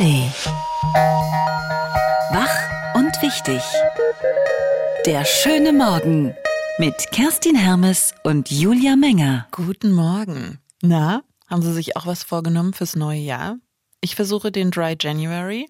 ARD. 0.00 0.32
Wach 2.32 2.94
und 2.94 3.20
wichtig. 3.20 3.62
Der 5.04 5.26
schöne 5.26 5.74
Morgen 5.74 6.34
mit 6.78 7.10
Kerstin 7.12 7.54
Hermes 7.54 8.14
und 8.22 8.50
Julia 8.50 8.96
Menger. 8.96 9.46
Guten 9.50 9.92
Morgen. 9.92 10.58
Na, 10.80 11.22
haben 11.48 11.60
Sie 11.60 11.74
sich 11.74 11.98
auch 11.98 12.06
was 12.06 12.22
vorgenommen 12.22 12.72
fürs 12.72 12.96
neue 12.96 13.20
Jahr? 13.20 13.58
Ich 14.00 14.16
versuche 14.16 14.50
den 14.50 14.70
Dry 14.70 14.96
January 14.98 15.68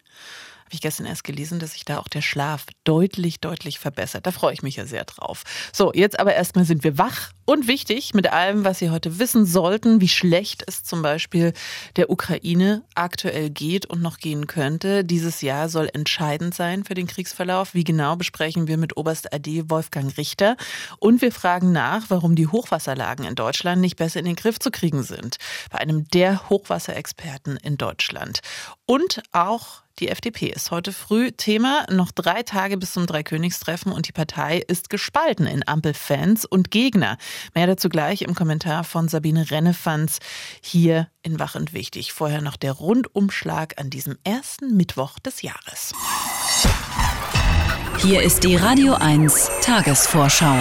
habe 0.70 0.76
ich 0.76 0.82
gestern 0.82 1.06
erst 1.06 1.24
gelesen, 1.24 1.58
dass 1.58 1.72
sich 1.72 1.84
da 1.84 1.98
auch 1.98 2.06
der 2.06 2.22
Schlaf 2.22 2.66
deutlich, 2.84 3.40
deutlich 3.40 3.80
verbessert. 3.80 4.24
Da 4.24 4.30
freue 4.30 4.52
ich 4.52 4.62
mich 4.62 4.76
ja 4.76 4.86
sehr 4.86 5.04
drauf. 5.04 5.42
So, 5.72 5.92
jetzt 5.92 6.20
aber 6.20 6.32
erstmal 6.32 6.64
sind 6.64 6.84
wir 6.84 6.96
wach 6.96 7.32
und 7.44 7.66
wichtig 7.66 8.14
mit 8.14 8.32
allem, 8.32 8.64
was 8.64 8.78
Sie 8.78 8.90
heute 8.90 9.18
wissen 9.18 9.46
sollten, 9.46 10.00
wie 10.00 10.06
schlecht 10.06 10.62
es 10.68 10.84
zum 10.84 11.02
Beispiel 11.02 11.54
der 11.96 12.08
Ukraine 12.08 12.84
aktuell 12.94 13.50
geht 13.50 13.86
und 13.86 14.00
noch 14.00 14.18
gehen 14.18 14.46
könnte. 14.46 15.04
Dieses 15.04 15.40
Jahr 15.40 15.68
soll 15.68 15.90
entscheidend 15.92 16.54
sein 16.54 16.84
für 16.84 16.94
den 16.94 17.08
Kriegsverlauf. 17.08 17.74
Wie 17.74 17.82
genau 17.82 18.14
besprechen 18.14 18.68
wir 18.68 18.76
mit 18.76 18.96
Oberst 18.96 19.34
AD 19.34 19.68
Wolfgang 19.70 20.16
Richter. 20.16 20.56
Und 21.00 21.20
wir 21.20 21.32
fragen 21.32 21.72
nach, 21.72 22.04
warum 22.10 22.36
die 22.36 22.46
Hochwasserlagen 22.46 23.24
in 23.24 23.34
Deutschland 23.34 23.80
nicht 23.80 23.96
besser 23.96 24.20
in 24.20 24.26
den 24.26 24.36
Griff 24.36 24.60
zu 24.60 24.70
kriegen 24.70 25.02
sind. 25.02 25.38
Bei 25.72 25.78
einem 25.78 26.08
der 26.10 26.48
Hochwasserexperten 26.48 27.56
in 27.56 27.76
Deutschland. 27.76 28.38
Und 28.86 29.20
auch 29.32 29.82
die 29.98 30.08
FDP 30.08 30.48
ist 30.48 30.70
heute 30.70 30.92
früh 30.92 31.30
Thema. 31.32 31.84
Noch 31.90 32.10
drei 32.10 32.42
Tage 32.42 32.76
bis 32.76 32.92
zum 32.92 33.06
Dreikönigstreffen 33.06 33.92
und 33.92 34.08
die 34.08 34.12
Partei 34.12 34.62
ist 34.66 34.88
gespalten 34.88 35.46
in 35.46 35.66
Ampelfans 35.66 36.44
und 36.44 36.70
Gegner. 36.70 37.18
Mehr 37.54 37.66
dazu 37.66 37.88
gleich 37.88 38.22
im 38.22 38.34
Kommentar 38.34 38.84
von 38.84 39.08
Sabine 39.08 39.50
Rennefanz 39.50 40.18
hier 40.62 41.08
in 41.22 41.38
Wach 41.38 41.54
und 41.54 41.72
Wichtig. 41.72 42.12
Vorher 42.12 42.40
noch 42.40 42.56
der 42.56 42.72
Rundumschlag 42.72 43.78
an 43.78 43.90
diesem 43.90 44.16
ersten 44.24 44.76
Mittwoch 44.76 45.18
des 45.18 45.42
Jahres. 45.42 45.92
Hier 47.98 48.22
ist 48.22 48.44
die 48.44 48.56
Radio 48.56 48.94
1 48.94 49.50
Tagesvorschau. 49.60 50.56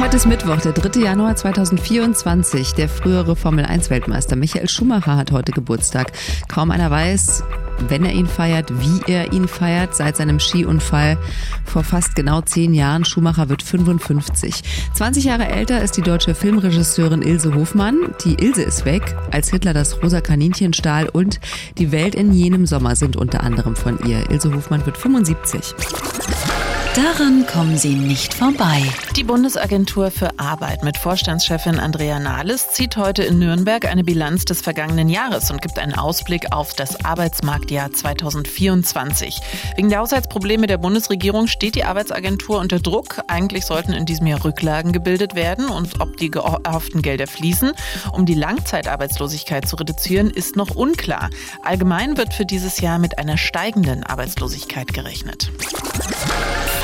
Heute 0.00 0.16
ist 0.16 0.26
Mittwoch, 0.26 0.60
der 0.60 0.72
3. 0.72 1.00
Januar 1.00 1.36
2024. 1.36 2.72
Der 2.74 2.88
frühere 2.88 3.36
Formel-1-Weltmeister 3.36 4.34
Michael 4.34 4.68
Schumacher 4.68 5.16
hat 5.16 5.30
heute 5.30 5.52
Geburtstag. 5.52 6.12
Kaum 6.48 6.72
einer 6.72 6.90
weiß, 6.90 7.44
wenn 7.88 8.04
er 8.04 8.12
ihn 8.12 8.26
feiert, 8.26 8.72
wie 8.80 9.12
er 9.12 9.32
ihn 9.32 9.46
feiert. 9.46 9.94
Seit 9.94 10.16
seinem 10.16 10.40
Skiunfall 10.40 11.16
vor 11.64 11.84
fast 11.84 12.16
genau 12.16 12.40
zehn 12.40 12.74
Jahren. 12.74 13.04
Schumacher 13.04 13.48
wird 13.48 13.62
55. 13.62 14.62
20 14.94 15.24
Jahre 15.24 15.46
älter 15.46 15.80
ist 15.80 15.96
die 15.96 16.02
deutsche 16.02 16.34
Filmregisseurin 16.34 17.22
Ilse 17.22 17.54
Hofmann. 17.54 18.14
Die 18.24 18.34
Ilse 18.34 18.62
ist 18.62 18.84
weg, 18.84 19.14
als 19.30 19.50
Hitler 19.50 19.74
das 19.74 20.02
rosa 20.02 20.20
Kaninchen 20.20 20.72
stahl 20.72 21.08
und 21.08 21.38
Die 21.78 21.92
Welt 21.92 22.16
in 22.16 22.32
jenem 22.32 22.66
Sommer 22.66 22.96
sind 22.96 23.16
unter 23.16 23.44
anderem 23.44 23.76
von 23.76 23.98
ihr. 24.06 24.28
Ilse 24.28 24.52
Hofmann 24.52 24.84
wird 24.86 24.98
75. 24.98 25.74
Daran 26.94 27.44
kommen 27.48 27.76
Sie 27.76 27.96
nicht 27.96 28.34
vorbei. 28.34 28.80
Die 29.16 29.24
Bundesagentur 29.24 30.12
für 30.12 30.38
Arbeit 30.38 30.84
mit 30.84 30.96
Vorstandschefin 30.96 31.80
Andrea 31.80 32.20
Nahles 32.20 32.70
zieht 32.70 32.96
heute 32.96 33.24
in 33.24 33.40
Nürnberg 33.40 33.84
eine 33.86 34.04
Bilanz 34.04 34.44
des 34.44 34.60
vergangenen 34.60 35.08
Jahres 35.08 35.50
und 35.50 35.60
gibt 35.60 35.80
einen 35.80 35.94
Ausblick 35.94 36.52
auf 36.52 36.72
das 36.74 37.04
Arbeitsmarktjahr 37.04 37.90
2024. 37.90 39.40
Wegen 39.74 39.88
der 39.88 39.98
Haushaltsprobleme 39.98 40.68
der 40.68 40.78
Bundesregierung 40.78 41.48
steht 41.48 41.74
die 41.74 41.82
Arbeitsagentur 41.82 42.60
unter 42.60 42.78
Druck. 42.78 43.22
Eigentlich 43.26 43.66
sollten 43.66 43.92
in 43.92 44.06
diesem 44.06 44.28
Jahr 44.28 44.44
Rücklagen 44.44 44.92
gebildet 44.92 45.34
werden 45.34 45.66
und 45.66 46.00
ob 46.00 46.16
die 46.16 46.30
erhofften 46.32 47.02
Gelder 47.02 47.26
fließen, 47.26 47.72
um 48.12 48.24
die 48.24 48.34
Langzeitarbeitslosigkeit 48.34 49.66
zu 49.66 49.74
reduzieren, 49.74 50.30
ist 50.30 50.54
noch 50.54 50.76
unklar. 50.76 51.30
Allgemein 51.64 52.16
wird 52.16 52.34
für 52.34 52.46
dieses 52.46 52.78
Jahr 52.80 53.00
mit 53.00 53.18
einer 53.18 53.36
steigenden 53.36 54.04
Arbeitslosigkeit 54.04 54.94
gerechnet 54.94 55.50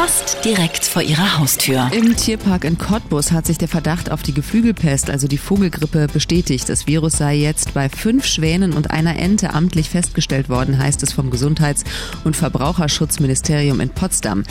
fast 0.02 0.42
direkt 0.46 0.86
vor 0.86 1.02
ihrer 1.02 1.38
Haustür. 1.38 1.90
Im 1.92 2.16
Tierpark 2.16 2.64
in 2.64 2.78
Cottbus 2.78 3.32
hat 3.32 3.44
sich 3.44 3.58
der 3.58 3.68
Verdacht 3.68 4.10
auf 4.10 4.22
die 4.22 4.32
Geflügelpest, 4.32 5.10
also 5.10 5.28
die 5.28 5.36
Vogelgrippe, 5.36 6.06
bestätigt. 6.10 6.70
Das 6.70 6.86
Virus 6.86 7.18
sei 7.18 7.34
jetzt 7.34 7.74
bei 7.74 7.90
fünf 7.90 8.24
Schwänen 8.24 8.72
und 8.72 8.90
einer 8.90 9.18
Ente 9.18 9.52
amtlich 9.52 9.90
festgestellt 9.90 10.48
worden, 10.48 10.78
heißt 10.78 11.02
es 11.02 11.12
vom 11.12 11.28
Gesundheits- 11.28 11.84
und 12.24 12.34
Verbraucherschutzministerium 12.34 13.78
in 13.80 13.90
Potsdam. 13.90 14.44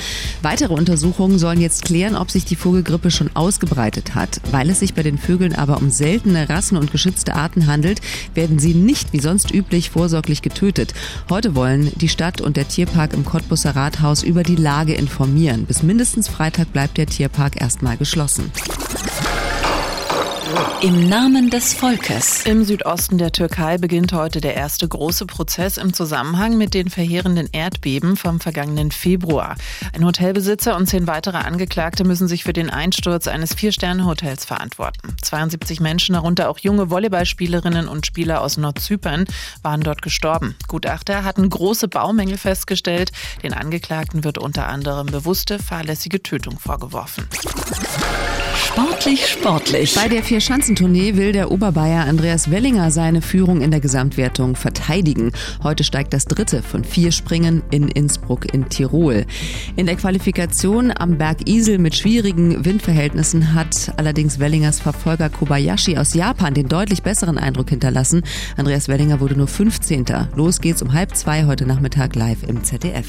Weitere 0.44 0.76
Untersuchungen 0.76 1.40
sollen 1.40 1.62
jetzt 1.62 1.84
klären, 1.84 2.16
ob 2.16 2.30
sich 2.30 2.46
die 2.46 2.56
Vogelgrippe 2.56 3.10
schon 3.10 3.36
ausgebreitet 3.36 4.14
hat. 4.14 4.42
Weil 4.52 4.70
es 4.70 4.82
sich 4.82 4.94
bei 4.94 5.02
den 5.02 5.18
Vögeln 5.18 5.56
aber 5.56 5.78
um 5.78 5.90
seltene 5.90 6.48
Rassen 6.48 6.78
und 6.78 6.92
geschützte 6.92 7.34
Arten 7.34 7.66
handelt, 7.66 8.02
werden 8.36 8.60
sie 8.60 8.76
nicht 8.76 9.14
wie 9.14 9.20
sonst 9.20 9.52
üblich 9.52 9.90
vorsorglich 9.90 10.44
getötet. 10.44 10.94
Heute 11.28 11.56
wollen 11.56 11.92
die 11.96 12.10
Stadt 12.10 12.40
und 12.40 12.56
der 12.56 12.68
Tierpark 12.68 13.16
im 13.16 13.26
Cottbuser 13.26 13.76
Rathaus 13.76 14.22
über 14.22 14.44
die 14.44 14.56
Lage 14.56 14.94
informieren 14.94 15.39
informieren. 15.40 15.66
Bis 15.66 15.84
mindestens 15.84 16.28
Freitag 16.28 16.74
bleibt 16.74 16.98
der 16.98 17.06
Tierpark 17.06 17.60
erstmal 17.62 17.98
geschlossen. 17.98 18.52
Im 20.82 21.10
Namen 21.10 21.50
des 21.50 21.74
Volkes. 21.74 22.44
Im 22.46 22.64
Südosten 22.64 23.18
der 23.18 23.32
Türkei 23.32 23.78
beginnt 23.78 24.14
heute 24.14 24.42
der 24.42 24.56
erste 24.56 24.88
große 24.88 25.26
Prozess 25.26 25.78
im 25.78 25.94
Zusammenhang 25.94 26.58
mit 26.58 26.74
den 26.74 26.90
verheerenden 26.90 27.50
Erdbeben 27.52 28.16
vom 28.16 28.40
vergangenen 28.40 28.92
Februar. 28.92 29.56
Ein 29.94 30.06
Hotelbesitzer 30.06 30.76
und 30.76 30.88
zehn 30.88 31.06
weitere 31.06 31.38
Angeklagte 31.38 32.04
müssen 32.04 32.28
sich 32.28 32.44
für 32.44 32.54
den 32.54 32.70
Einsturz 32.70 33.28
eines 33.28 33.54
Vier-Sterne-Hotels 33.54 34.46
verantworten. 34.46 35.16
72 35.22 35.82
Menschen, 35.82 36.14
darunter 36.14 36.50
auch 36.50 36.58
junge 36.60 36.90
Volleyballspielerinnen 36.90 37.88
und 37.88 38.06
Spieler 38.06 38.42
aus 38.42 38.58
Nordzypern, 38.58 39.26
waren 39.62 39.82
dort 39.82 40.02
gestorben. 40.02 40.56
Gutachter 40.68 41.24
hatten 41.26 41.48
große 41.50 41.90
Baumängel 41.90 42.38
festgestellt. 42.38 43.12
Den 43.44 43.54
Angeklagten 43.54 44.24
wird 44.24 44.38
unter 44.38 44.68
anderem 44.68 45.08
bewusste 45.08 45.60
fahrlässige 45.60 46.24
Tötung 46.24 46.58
vorgeworfen. 46.58 47.28
Sportlich, 48.56 49.28
sportlich. 49.28 49.96
Bei 49.96 50.08
der 50.08 50.24
Vier-Schanzentournee 50.40 51.18
will 51.18 51.34
der 51.34 51.52
Oberbayer 51.52 52.06
Andreas 52.06 52.50
Wellinger 52.50 52.92
seine 52.92 53.22
Führung 53.22 53.60
in 53.60 53.72
der 53.72 53.82
Gesamtwertung 53.82 54.56
verteidigen. 54.56 55.34
Heute 55.64 55.84
steigt 55.84 56.14
das 56.14 56.24
dritte 56.24 56.64
von 56.64 56.86
vier 56.86 57.12
Springen 57.12 57.62
in 57.72 57.90
Innsbruck 57.90 58.54
in 58.54 58.70
Tirol. 58.70 59.26
In 59.76 59.86
der 59.86 59.98
Qualifikation 59.98 60.94
am 60.98 61.18
Berg 61.18 61.50
Isel 61.50 61.78
mit 61.78 61.94
schwierigen 61.94 62.64
Windverhältnissen 62.64 63.54
hat 63.54 63.92
allerdings 63.98 64.40
Wellingers 64.40 64.80
Verfolger 64.80 65.28
Kobayashi 65.30 65.98
aus 65.98 66.14
Japan 66.14 66.54
den 66.54 66.70
deutlich 66.70 67.04
besseren 67.04 67.38
Eindruck 67.38 67.72
hinterlassen. 67.72 68.24
Andreas 68.56 68.88
Wellinger 68.88 69.20
wurde 69.20 69.36
nur 69.36 69.48
15. 69.48 70.06
Los 70.38 70.62
geht's 70.62 70.82
um 70.82 70.94
halb 70.94 71.18
zwei 71.18 71.48
heute 71.48 71.66
Nachmittag 71.66 72.16
live 72.16 72.44
im 72.48 72.64
ZDF. 72.64 73.08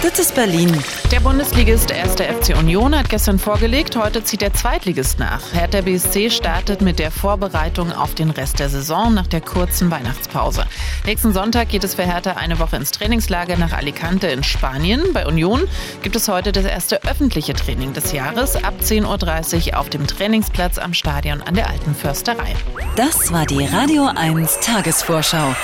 Das 0.00 0.16
ist 0.20 0.36
Berlin. 0.36 0.72
Der 1.10 1.18
Bundesligist 1.18 1.90
1. 1.90 2.12
FC 2.12 2.56
Union 2.56 2.96
hat 2.96 3.08
gestern 3.08 3.40
vorgelegt, 3.40 3.96
heute 3.96 4.22
zieht 4.22 4.42
der 4.42 4.54
Zweitligist 4.54 5.18
nach. 5.18 5.52
Hertha 5.52 5.80
BSC 5.80 6.30
startet 6.30 6.82
mit 6.82 7.00
der 7.00 7.10
Vorbereitung 7.10 7.90
auf 7.92 8.14
den 8.14 8.30
Rest 8.30 8.60
der 8.60 8.68
Saison 8.68 9.12
nach 9.12 9.26
der 9.26 9.40
kurzen 9.40 9.90
Weihnachtspause. 9.90 10.66
Nächsten 11.04 11.32
Sonntag 11.32 11.70
geht 11.70 11.82
es 11.82 11.96
für 11.96 12.04
Hertha 12.04 12.34
eine 12.34 12.60
Woche 12.60 12.76
ins 12.76 12.92
Trainingslager 12.92 13.56
nach 13.56 13.72
Alicante 13.72 14.28
in 14.28 14.44
Spanien. 14.44 15.02
Bei 15.12 15.26
Union 15.26 15.66
gibt 16.02 16.14
es 16.14 16.28
heute 16.28 16.52
das 16.52 16.64
erste 16.64 17.02
öffentliche 17.02 17.54
Training 17.54 17.92
des 17.92 18.12
Jahres 18.12 18.54
ab 18.54 18.74
10.30 18.80 19.72
Uhr 19.72 19.80
auf 19.80 19.90
dem 19.90 20.06
Trainingsplatz 20.06 20.78
am 20.78 20.94
Stadion 20.94 21.42
an 21.42 21.54
der 21.54 21.68
Alten 21.68 21.96
Försterei. 21.96 22.54
Das 22.94 23.32
war 23.32 23.46
die 23.46 23.64
Radio 23.64 24.06
1 24.14 24.60
Tagesvorschau. 24.60 25.56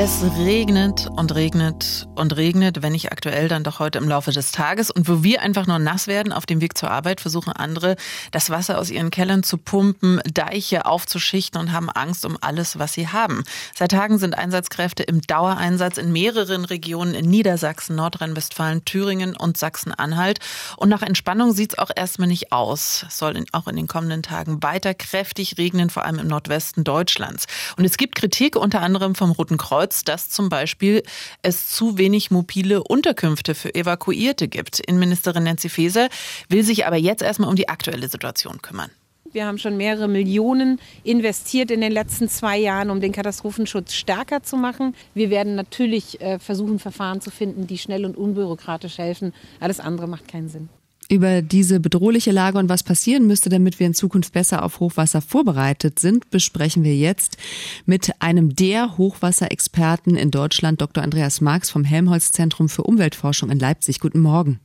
Es 0.00 0.22
regnet 0.38 1.08
und 1.16 1.34
regnet 1.34 2.06
und 2.14 2.36
regnet, 2.36 2.82
wenn 2.82 2.92
nicht 2.92 3.10
aktuell, 3.10 3.48
dann 3.48 3.64
doch 3.64 3.80
heute 3.80 3.98
im 3.98 4.08
Laufe 4.08 4.30
des 4.30 4.52
Tages. 4.52 4.92
Und 4.92 5.08
wo 5.08 5.24
wir 5.24 5.42
einfach 5.42 5.66
nur 5.66 5.80
nass 5.80 6.06
werden 6.06 6.32
auf 6.32 6.46
dem 6.46 6.60
Weg 6.60 6.78
zur 6.78 6.88
Arbeit, 6.88 7.20
versuchen 7.20 7.52
andere, 7.52 7.96
das 8.30 8.48
Wasser 8.48 8.78
aus 8.78 8.90
ihren 8.90 9.10
Kellern 9.10 9.42
zu 9.42 9.58
pumpen, 9.58 10.20
Deiche 10.32 10.86
aufzuschichten 10.86 11.60
und 11.60 11.72
haben 11.72 11.90
Angst 11.90 12.24
um 12.24 12.38
alles, 12.40 12.78
was 12.78 12.92
sie 12.92 13.08
haben. 13.08 13.42
Seit 13.74 13.90
Tagen 13.90 14.18
sind 14.18 14.38
Einsatzkräfte 14.38 15.02
im 15.02 15.20
Dauereinsatz 15.20 15.98
in 15.98 16.12
mehreren 16.12 16.64
Regionen 16.64 17.14
in 17.14 17.28
Niedersachsen, 17.28 17.96
Nordrhein-Westfalen, 17.96 18.84
Thüringen 18.84 19.34
und 19.36 19.56
Sachsen-Anhalt. 19.56 20.38
Und 20.76 20.90
nach 20.90 21.02
Entspannung 21.02 21.52
sieht 21.52 21.72
es 21.72 21.78
auch 21.80 21.90
erstmal 21.94 22.28
nicht 22.28 22.52
aus. 22.52 23.04
Es 23.08 23.18
soll 23.18 23.44
auch 23.50 23.66
in 23.66 23.74
den 23.74 23.88
kommenden 23.88 24.22
Tagen 24.22 24.62
weiter 24.62 24.94
kräftig 24.94 25.58
regnen, 25.58 25.90
vor 25.90 26.04
allem 26.04 26.20
im 26.20 26.28
Nordwesten 26.28 26.84
Deutschlands. 26.84 27.46
Und 27.76 27.84
es 27.84 27.96
gibt 27.96 28.14
Kritik 28.14 28.54
unter 28.54 28.80
anderem 28.80 29.16
vom 29.16 29.32
Roten 29.32 29.56
Kreuz 29.56 29.87
Kreuz, 29.88 30.04
dass 30.04 30.28
zum 30.28 30.48
Beispiel 30.50 31.02
es 31.42 31.70
zu 31.70 31.96
wenig 31.96 32.30
mobile 32.30 32.82
Unterkünfte 32.82 33.54
für 33.54 33.74
Evakuierte 33.74 34.46
gibt. 34.46 34.80
Innenministerin 34.80 35.44
Nancy 35.44 35.70
Faeser 35.70 36.08
will 36.48 36.62
sich 36.62 36.86
aber 36.86 36.96
jetzt 36.96 37.22
erstmal 37.22 37.48
um 37.48 37.56
die 37.56 37.68
aktuelle 37.68 38.08
Situation 38.08 38.60
kümmern. 38.60 38.90
Wir 39.32 39.46
haben 39.46 39.58
schon 39.58 39.76
mehrere 39.76 40.08
Millionen 40.08 40.78
investiert 41.04 41.70
in 41.70 41.80
den 41.80 41.92
letzten 41.92 42.28
zwei 42.28 42.58
Jahren, 42.58 42.90
um 42.90 43.00
den 43.00 43.12
Katastrophenschutz 43.12 43.94
stärker 43.94 44.42
zu 44.42 44.56
machen. 44.56 44.94
Wir 45.14 45.30
werden 45.30 45.54
natürlich 45.54 46.20
äh, 46.20 46.38
versuchen, 46.38 46.78
Verfahren 46.78 47.20
zu 47.20 47.30
finden, 47.30 47.66
die 47.66 47.78
schnell 47.78 48.04
und 48.04 48.16
unbürokratisch 48.16 48.98
helfen. 48.98 49.32
Alles 49.60 49.80
andere 49.80 50.06
macht 50.06 50.28
keinen 50.28 50.48
Sinn. 50.48 50.68
Über 51.10 51.40
diese 51.40 51.80
bedrohliche 51.80 52.32
Lage 52.32 52.58
und 52.58 52.68
was 52.68 52.82
passieren 52.82 53.26
müsste, 53.26 53.48
damit 53.48 53.80
wir 53.80 53.86
in 53.86 53.94
Zukunft 53.94 54.34
besser 54.34 54.62
auf 54.62 54.78
Hochwasser 54.78 55.22
vorbereitet 55.22 55.98
sind, 55.98 56.28
besprechen 56.28 56.84
wir 56.84 56.94
jetzt 56.94 57.38
mit 57.86 58.12
einem 58.20 58.54
der 58.54 58.98
Hochwasserexperten 58.98 60.16
in 60.16 60.30
Deutschland, 60.30 60.82
Dr. 60.82 61.02
Andreas 61.02 61.40
Marx 61.40 61.70
vom 61.70 61.82
Helmholtz 61.82 62.32
Zentrum 62.32 62.68
für 62.68 62.82
Umweltforschung 62.82 63.50
in 63.50 63.58
Leipzig. 63.58 64.00
Guten 64.00 64.20
Morgen. 64.20 64.60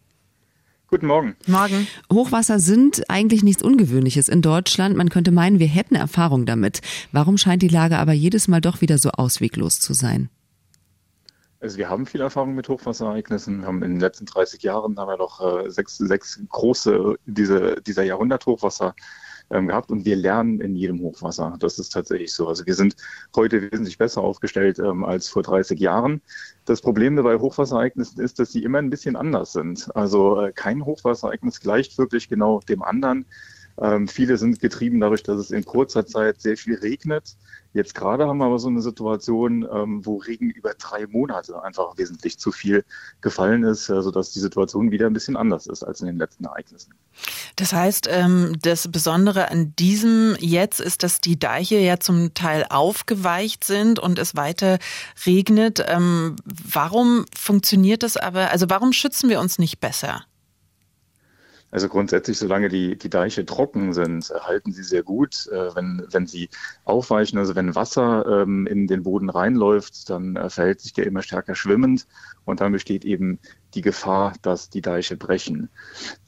Guten 0.87 1.07
Morgen. 1.07 1.35
Morgen. 1.47 1.87
Hochwasser 2.11 2.59
sind 2.59 3.09
eigentlich 3.09 3.41
nichts 3.41 3.63
Ungewöhnliches 3.63 4.27
in 4.27 4.41
Deutschland. 4.41 4.97
Man 4.97 5.07
könnte 5.07 5.31
meinen, 5.31 5.59
wir 5.59 5.67
hätten 5.67 5.95
Erfahrung 5.95 6.45
damit. 6.45 6.81
Warum 7.13 7.37
scheint 7.37 7.61
die 7.61 7.69
Lage 7.69 7.97
aber 7.97 8.11
jedes 8.11 8.49
Mal 8.49 8.59
doch 8.59 8.81
wieder 8.81 8.97
so 8.97 9.11
ausweglos 9.11 9.79
zu 9.79 9.93
sein? 9.93 10.29
Also 11.63 11.77
wir 11.77 11.89
haben 11.89 12.05
viel 12.05 12.19
Erfahrung 12.19 12.55
mit 12.55 12.67
Hochwasserereignissen. 12.67 13.61
Wir 13.61 13.67
haben 13.67 13.81
in 13.83 13.91
den 13.91 13.99
letzten 14.01 14.25
30 14.25 14.61
Jahren 14.63 14.99
haben 14.99 15.07
wir 15.07 15.15
doch 15.15 15.39
äh, 15.39 15.69
sechs, 15.69 15.97
sechs 15.97 16.41
große 16.49 17.15
diese, 17.25 17.81
dieser 17.81 18.03
Jahrhunderthochwasser 18.03 18.93
ähm, 19.49 19.69
gehabt 19.69 19.89
und 19.89 20.03
wir 20.03 20.17
lernen 20.17 20.59
in 20.59 20.75
jedem 20.75 20.99
Hochwasser. 20.99 21.55
Das 21.59 21.79
ist 21.79 21.93
tatsächlich 21.93 22.33
so. 22.33 22.49
Also 22.49 22.65
wir 22.65 22.75
sind 22.75 22.97
heute 23.33 23.71
wesentlich 23.71 23.97
besser 23.97 24.21
aufgestellt 24.21 24.77
ähm, 24.77 25.05
als 25.05 25.29
vor 25.29 25.41
30 25.41 25.79
Jahren. 25.79 26.21
Das 26.65 26.81
Problem 26.81 27.15
bei 27.15 27.37
Hochwasserereignissen 27.37 28.21
ist, 28.21 28.39
dass 28.39 28.51
sie 28.51 28.63
immer 28.63 28.79
ein 28.79 28.89
bisschen 28.89 29.15
anders 29.15 29.53
sind. 29.53 29.89
Also 29.95 30.41
äh, 30.41 30.51
kein 30.51 30.83
Hochwasserereignis 30.83 31.61
gleicht 31.61 31.97
wirklich 31.97 32.27
genau 32.27 32.59
dem 32.59 32.83
anderen. 32.83 33.25
Ähm, 33.81 34.07
viele 34.07 34.37
sind 34.37 34.59
getrieben 34.59 34.99
dadurch, 34.99 35.23
dass 35.23 35.37
es 35.37 35.51
in 35.51 35.65
kurzer 35.65 36.05
Zeit 36.05 36.41
sehr 36.41 36.57
viel 36.57 36.75
regnet. 36.75 37.35
Jetzt 37.73 37.95
gerade 37.95 38.27
haben 38.27 38.37
wir 38.37 38.45
aber 38.45 38.59
so 38.59 38.67
eine 38.67 38.81
Situation, 38.81 39.67
ähm, 39.71 40.05
wo 40.05 40.17
Regen 40.17 40.51
über 40.51 40.75
drei 40.75 41.07
Monate 41.07 41.63
einfach 41.63 41.97
wesentlich 41.97 42.37
zu 42.37 42.51
viel 42.51 42.85
gefallen 43.21 43.63
ist, 43.63 43.85
sodass 43.85 44.31
die 44.31 44.39
Situation 44.39 44.91
wieder 44.91 45.07
ein 45.07 45.13
bisschen 45.13 45.35
anders 45.35 45.65
ist 45.65 45.83
als 45.83 46.01
in 46.01 46.07
den 46.07 46.17
letzten 46.17 46.45
Ereignissen. 46.45 46.93
Das 47.55 47.73
heißt, 47.73 48.07
ähm, 48.11 48.55
das 48.61 48.91
Besondere 48.91 49.49
an 49.49 49.75
diesem 49.75 50.35
jetzt 50.39 50.81
ist, 50.81 51.01
dass 51.01 51.19
die 51.19 51.39
Deiche 51.39 51.77
ja 51.77 51.99
zum 51.99 52.35
Teil 52.35 52.65
aufgeweicht 52.69 53.63
sind 53.63 53.97
und 53.97 54.19
es 54.19 54.35
weiter 54.35 54.77
regnet. 55.25 55.83
Ähm, 55.87 56.35
warum 56.45 57.25
funktioniert 57.35 58.03
das 58.03 58.17
aber? 58.17 58.51
Also 58.51 58.69
warum 58.69 58.93
schützen 58.93 59.29
wir 59.29 59.39
uns 59.39 59.57
nicht 59.57 59.79
besser? 59.79 60.25
Also 61.73 61.89
grundsätzlich, 61.89 62.37
solange 62.37 62.69
die, 62.69 62.99
die 62.99 63.09
Deiche 63.09 63.47
trocken 63.47 63.93
sind, 63.93 64.29
halten 64.29 64.71
sie 64.71 64.83
sehr 64.83 65.01
gut. 65.01 65.47
Äh, 65.47 65.75
wenn, 65.75 66.05
wenn 66.11 66.27
sie 66.27 66.49
aufweichen, 66.85 67.39
also 67.39 67.55
wenn 67.55 67.73
Wasser 67.73 68.43
ähm, 68.43 68.67
in 68.67 68.85
den 68.85 69.01
Boden 69.01 69.31
reinläuft, 69.31 70.07
dann 70.11 70.35
äh, 70.35 70.51
verhält 70.51 70.81
sich 70.81 70.93
der 70.93 71.07
immer 71.07 71.23
stärker 71.23 71.55
schwimmend 71.55 72.05
und 72.45 72.61
dann 72.61 72.73
besteht 72.73 73.05
eben 73.05 73.39
die 73.73 73.81
Gefahr, 73.81 74.33
dass 74.43 74.69
die 74.69 74.81
Deiche 74.81 75.17
brechen. 75.17 75.69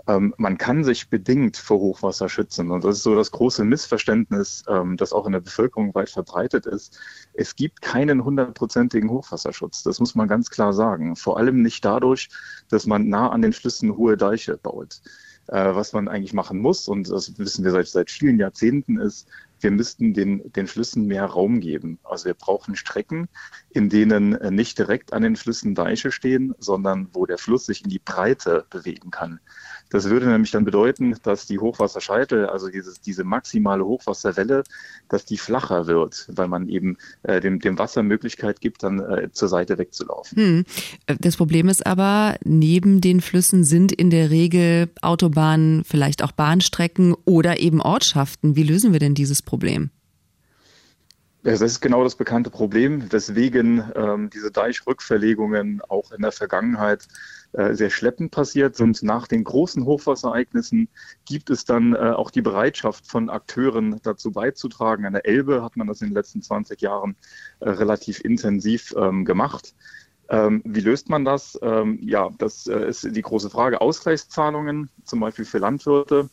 Ähm, 0.08 0.34
man 0.40 0.58
kann 0.58 0.84
sich 0.84 1.12
bedingt 1.12 1.58
vor 1.58 1.78
Hochwasser 1.78 2.28
schützen 2.28 2.72
und 2.72 2.84
das 2.84 2.98
ist 2.98 3.04
so 3.04 3.14
das 3.14 3.30
große 3.30 3.64
Missverständnis, 3.64 4.64
ähm, 4.68 4.98
das 4.98 5.14
auch 5.14 5.28
in 5.28 5.34
der 5.34 5.42
Bevölkerung 5.42 5.94
weit 5.94 6.10
verbreitet 6.10 6.66
ist. 6.66 7.00
Es 7.36 7.56
gibt 7.56 7.84
keinen 7.84 8.24
hundertprozentigen 8.24 9.12
Hochwasserschutz. 9.12 9.84
Das 9.84 10.00
muss 10.00 10.16
man 10.16 10.28
ganz 10.28 10.50
klar 10.50 10.74
sagen. 10.74 11.16
Vor 11.16 11.38
allem 11.38 11.62
nicht 11.62 11.86
dadurch, 11.86 12.30
dass 12.68 12.88
man 12.88 13.10
nah 13.10 13.30
an 13.30 13.44
den 13.44 13.54
Flüssen 13.54 13.96
hohe 13.96 14.18
Deiche 14.18 14.58
baut. 14.58 15.02
Äh, 15.48 15.76
was 15.76 15.94
man 15.94 16.08
eigentlich 16.08 16.34
machen 16.34 16.60
muss, 16.60 16.88
und 16.88 17.10
das 17.10 17.38
wissen 17.38 17.64
wir 17.64 17.72
seit, 17.72 17.88
seit 17.88 18.10
vielen 18.10 18.40
Jahrzehnten, 18.40 19.00
ist, 19.00 19.28
wir 19.60 19.72
müssten 19.72 20.14
den, 20.14 20.52
den 20.52 20.68
Flüssen 20.68 21.06
mehr 21.06 21.26
Raum 21.26 21.60
geben. 21.60 22.00
Also 22.04 22.26
wir 22.26 22.34
brauchen 22.34 22.76
Strecken, 22.76 23.28
in 23.70 23.90
denen 23.90 24.34
äh, 24.34 24.52
nicht 24.52 24.78
direkt 24.78 25.14
an 25.14 25.22
den 25.22 25.36
Flüssen 25.36 25.76
Deiche 25.76 26.12
stehen, 26.12 26.56
sondern 26.58 27.10
wo 27.14 27.26
der 27.26 27.38
Fluss 27.38 27.66
sich 27.66 27.84
in 27.84 27.90
die 27.90 28.00
Breite 28.00 28.66
bewegen 28.70 29.12
kann. 29.12 29.40
Das 29.96 30.10
würde 30.10 30.28
nämlich 30.28 30.52
dann 30.52 30.66
bedeuten, 30.66 31.16
dass 31.24 31.46
die 31.46 31.58
Hochwasserscheitel, 31.58 32.48
also 32.48 32.68
dieses, 32.68 33.00
diese 33.00 33.24
maximale 33.24 33.86
Hochwasserwelle, 33.86 34.66
dass 35.08 35.24
die 35.24 35.38
flacher 35.38 35.88
wird, 35.88 36.28
weil 36.34 36.50
man 36.50 36.68
eben 36.68 36.98
äh, 37.24 37.40
dem, 37.40 37.62
dem 37.62 37.80
Wasser 37.80 38.04
Möglichkeit 38.04 38.60
gibt, 38.60 38.84
dann 38.84 39.00
äh, 39.00 39.32
zur 39.32 39.48
Seite 39.48 39.78
wegzulaufen. 39.78 40.38
Hm. 40.38 40.66
Äh, 41.06 41.16
das 41.22 41.38
Problem 41.38 41.70
ist 41.70 41.88
aber, 41.88 42.36
neben 42.44 43.00
den 43.00 43.22
Flüssen 43.22 43.64
sind 43.64 43.94
in 43.94 44.10
der 44.10 44.32
Regel 44.32 44.90
Autobahnen, 45.02 45.86
vielleicht 45.86 46.26
auch 46.26 46.34
Bahnstrecken 46.34 47.16
oder 47.24 47.62
eben 47.62 47.82
Ortschaften. 47.82 48.58
Wie 48.58 48.64
lösen 48.64 48.92
wir 48.92 49.00
denn 49.00 49.16
dieses 49.16 49.42
Problem? 49.42 49.92
Das 51.46 51.62
ist 51.62 51.80
genau 51.80 52.04
das 52.04 52.16
bekannte 52.16 52.50
Problem, 52.50 53.12
weswegen 53.12 53.92
ähm, 53.96 54.32
diese 54.32 54.50
Deichrückverlegungen 54.50 55.80
auch 55.88 56.12
in 56.12 56.24
der 56.24 56.32
Vergangenheit 56.32 57.08
äh, 57.52 57.76
sehr 57.76 57.92
schleppend 57.92 58.32
passiert 58.32 58.76
sind. 58.76 59.04
Nach 59.04 59.28
den 59.28 59.44
großen 59.44 59.86
Hochwasserereignissen 59.86 60.90
gibt 61.26 61.52
es 61.52 61.64
dann 61.64 61.94
äh, 61.94 62.00
auch 62.00 62.32
die 62.32 62.42
Bereitschaft 62.42 63.06
von 63.06 63.30
Akteuren 63.30 64.00
dazu 64.02 64.32
beizutragen. 64.32 65.06
An 65.06 65.14
der 65.14 65.28
Elbe 65.28 65.62
hat 65.62 65.78
man 65.78 65.86
das 65.86 66.02
in 66.02 66.08
den 66.08 66.16
letzten 66.16 66.42
20 66.42 66.82
Jahren 66.82 67.16
äh, 67.60 67.70
relativ 67.70 68.22
intensiv 68.22 68.96
ähm, 68.98 69.24
gemacht. 69.24 69.76
Ähm, 70.30 70.64
wie 70.66 70.82
löst 70.82 71.10
man 71.10 71.26
das? 71.26 71.60
Ähm, 71.62 72.00
ja, 72.02 72.32
das 72.40 72.66
äh, 72.66 72.90
ist 72.90 73.04
die 73.16 73.22
große 73.22 73.52
Frage. 73.52 73.82
Ausgleichszahlungen, 73.82 74.90
zum 75.04 75.20
Beispiel 75.20 75.46
für 75.46 75.60
Landwirte, 75.60 76.28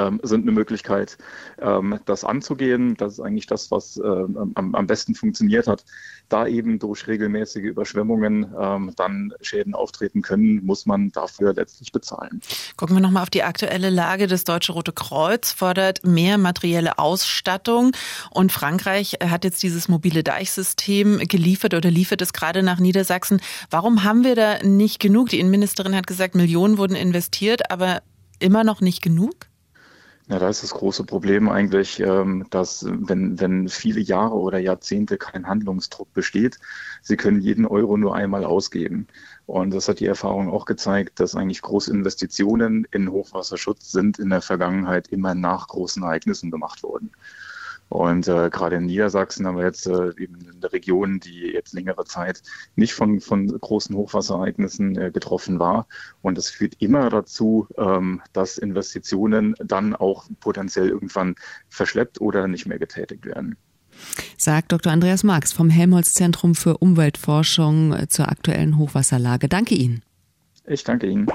ähm, 0.00 0.20
sind 0.22 0.42
eine 0.42 0.52
Möglichkeit, 0.52 1.18
ähm, 1.60 1.98
das 2.06 2.24
anzugehen. 2.24 2.96
Das 2.96 3.14
ist 3.14 3.20
eigentlich 3.20 3.46
das, 3.46 3.70
was 3.70 3.96
äh, 3.96 4.06
am, 4.06 4.74
am, 4.74 4.86
besten 4.86 5.14
funktioniert 5.14 5.66
hat. 5.66 5.84
Da 6.28 6.46
eben 6.46 6.78
durch 6.78 7.06
regelmäßige 7.06 7.64
Überschwemmungen 7.64 8.54
ähm, 8.58 8.92
dann 8.96 9.32
Schäden 9.40 9.74
auftreten 9.74 10.22
können, 10.22 10.64
muss 10.64 10.86
man 10.86 11.10
dafür 11.12 11.52
letztlich 11.54 11.92
bezahlen. 11.92 12.40
Gucken 12.76 12.96
wir 12.96 13.00
nochmal 13.00 13.22
auf 13.22 13.30
die 13.30 13.42
aktuelle 13.42 13.90
Lage. 13.90 14.26
Das 14.26 14.44
Deutsche 14.44 14.72
Rote 14.72 14.92
Kreuz 14.92 15.52
fordert 15.52 16.04
mehr 16.04 16.38
materielle 16.38 16.98
Ausstattung 16.98 17.92
und 18.30 18.52
Frankreich 18.52 19.18
hat 19.22 19.44
jetzt 19.44 19.62
dieses 19.62 19.88
mobile 19.88 20.22
Deichsystem 20.22 21.18
geliefert 21.18 21.74
oder 21.74 21.90
liefert 21.90 22.22
es 22.22 22.32
gerade 22.32 22.62
nach 22.62 22.78
Niedersachsen. 22.78 23.40
Warum 23.70 24.04
haben 24.04 24.24
wir 24.24 24.34
da 24.34 24.62
nicht 24.62 25.00
genug? 25.00 25.28
Die 25.28 25.40
Innenministerin 25.40 25.94
hat 25.94 26.06
gesagt, 26.06 26.34
Millionen 26.34 26.78
wurden 26.78 26.96
investiert, 26.96 27.70
aber 27.70 28.02
immer 28.38 28.64
noch 28.64 28.80
nicht 28.80 29.02
genug? 29.02 29.49
Ja, 30.30 30.38
da 30.38 30.48
ist 30.48 30.62
das 30.62 30.70
große 30.74 31.02
Problem 31.04 31.48
eigentlich, 31.48 31.98
ähm, 31.98 32.46
dass 32.50 32.86
wenn, 32.88 33.40
wenn 33.40 33.68
viele 33.68 33.98
Jahre 33.98 34.36
oder 34.36 34.58
Jahrzehnte 34.60 35.18
kein 35.18 35.48
Handlungsdruck 35.48 36.12
besteht, 36.14 36.60
sie 37.02 37.16
können 37.16 37.40
jeden 37.40 37.66
Euro 37.66 37.96
nur 37.96 38.14
einmal 38.14 38.44
ausgeben. 38.44 39.08
Und 39.46 39.74
das 39.74 39.88
hat 39.88 39.98
die 39.98 40.06
Erfahrung 40.06 40.48
auch 40.48 40.66
gezeigt, 40.66 41.18
dass 41.18 41.34
eigentlich 41.34 41.62
große 41.62 41.90
Investitionen 41.92 42.86
in 42.92 43.10
Hochwasserschutz 43.10 43.90
sind 43.90 44.20
in 44.20 44.30
der 44.30 44.40
Vergangenheit 44.40 45.08
immer 45.08 45.34
nach 45.34 45.66
großen 45.66 46.04
Ereignissen 46.04 46.52
gemacht 46.52 46.84
worden. 46.84 47.10
Und 47.90 48.28
äh, 48.28 48.50
gerade 48.50 48.76
in 48.76 48.86
Niedersachsen 48.86 49.46
haben 49.46 49.56
wir 49.56 49.64
jetzt 49.64 49.86
äh, 49.86 50.10
eben 50.16 50.38
eine 50.56 50.72
Region, 50.72 51.18
die 51.18 51.50
jetzt 51.52 51.74
längere 51.74 52.04
Zeit 52.04 52.40
nicht 52.76 52.94
von, 52.94 53.20
von 53.20 53.48
großen 53.48 53.96
Hochwasserereignissen 53.96 54.96
äh, 54.96 55.10
getroffen 55.10 55.58
war. 55.58 55.88
Und 56.22 56.38
das 56.38 56.48
führt 56.48 56.74
immer 56.78 57.10
dazu, 57.10 57.66
ähm, 57.76 58.22
dass 58.32 58.58
Investitionen 58.58 59.56
dann 59.58 59.96
auch 59.96 60.26
potenziell 60.38 60.88
irgendwann 60.88 61.34
verschleppt 61.68 62.20
oder 62.20 62.46
nicht 62.46 62.64
mehr 62.64 62.78
getätigt 62.78 63.26
werden. 63.26 63.56
Sagt 64.36 64.70
Dr. 64.70 64.92
Andreas 64.92 65.24
Marx 65.24 65.52
vom 65.52 65.68
Helmholtz 65.68 66.14
Zentrum 66.14 66.54
für 66.54 66.78
Umweltforschung 66.78 67.92
äh, 67.92 68.08
zur 68.08 68.28
aktuellen 68.28 68.78
Hochwasserlage. 68.78 69.48
Danke 69.48 69.74
Ihnen. 69.74 70.02
Ich 70.64 70.84
danke 70.84 71.08
Ihnen. 71.08 71.26